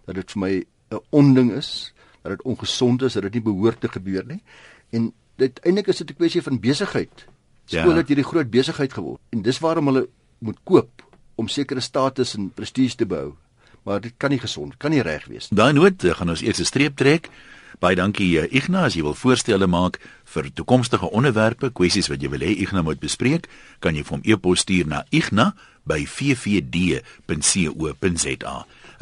dat 0.07 0.21
dit 0.21 0.35
vir 0.35 0.43
my 0.45 0.53
'n 0.95 1.05
onding 1.11 1.53
is, 1.53 1.93
dat 2.23 2.33
dit 2.33 2.43
ongesond 2.43 3.03
is, 3.03 3.13
dat 3.13 3.23
dit 3.23 3.33
nie 3.33 3.43
behoort 3.43 3.81
te 3.81 3.89
gebeur 3.89 4.25
nie. 4.27 4.43
En 4.91 5.13
dit 5.37 5.61
eintlik 5.63 5.87
is 5.87 5.97
dit 5.97 6.11
'n 6.11 6.15
kwessie 6.15 6.43
van 6.43 6.61
besigheid. 6.61 7.27
Skole 7.65 7.91
ja. 7.91 7.97
het 7.97 8.09
hierdie 8.09 8.25
groot 8.25 8.51
besigheid 8.51 8.93
geword 8.93 9.21
en 9.31 9.43
dis 9.43 9.59
waarom 9.59 9.87
hulle 9.87 10.09
moet 10.39 10.59
koop 10.65 11.03
om 11.35 11.49
sekere 11.49 11.81
status 11.81 12.35
en 12.35 12.51
prestige 12.55 12.97
te 12.97 13.07
behou. 13.07 13.35
Maar 13.83 14.01
dit 14.01 14.13
kan 14.17 14.31
nie 14.31 14.39
gesond, 14.41 14.77
kan 14.77 14.91
nie 14.91 15.03
reg 15.03 15.27
wees 15.27 15.51
nie. 15.51 15.59
Daai 15.59 15.73
noot 15.73 16.05
gaan 16.05 16.29
ons 16.29 16.43
eers 16.43 16.59
'n 16.59 16.65
streep 16.65 16.97
trek. 16.97 17.31
Baie 17.79 17.97
dankie 17.97 18.41
eh, 18.41 18.53
Ignas, 18.55 18.85
as 18.85 18.95
jy 18.95 19.03
wil 19.03 19.15
voorstelle 19.15 19.67
maak 19.67 20.01
vir 20.25 20.53
toekomstige 20.55 21.11
onderwerpe, 21.11 21.71
kwessies 21.71 22.09
wat 22.09 22.23
jy 22.23 22.29
wil 22.31 22.41
hê 22.41 22.59
Ignas 22.63 22.85
moet 22.85 23.01
bespreek, 23.01 23.49
kan 23.81 23.95
jy 23.95 24.03
vir 24.03 24.11
hom 24.11 24.21
e-pos 24.25 24.61
stuur 24.61 24.87
na 24.87 25.05
igna@ffd.co.za. 25.11 25.47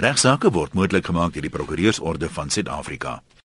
Regsaake 0.02 0.50
word 0.50 0.72
moontlik 0.74 1.06
gemaak 1.06 1.36
deur 1.36 1.44
die 1.46 1.50
Prokureursorde 1.54 2.26
van 2.34 2.48
Suid-Afrika. 2.50 3.20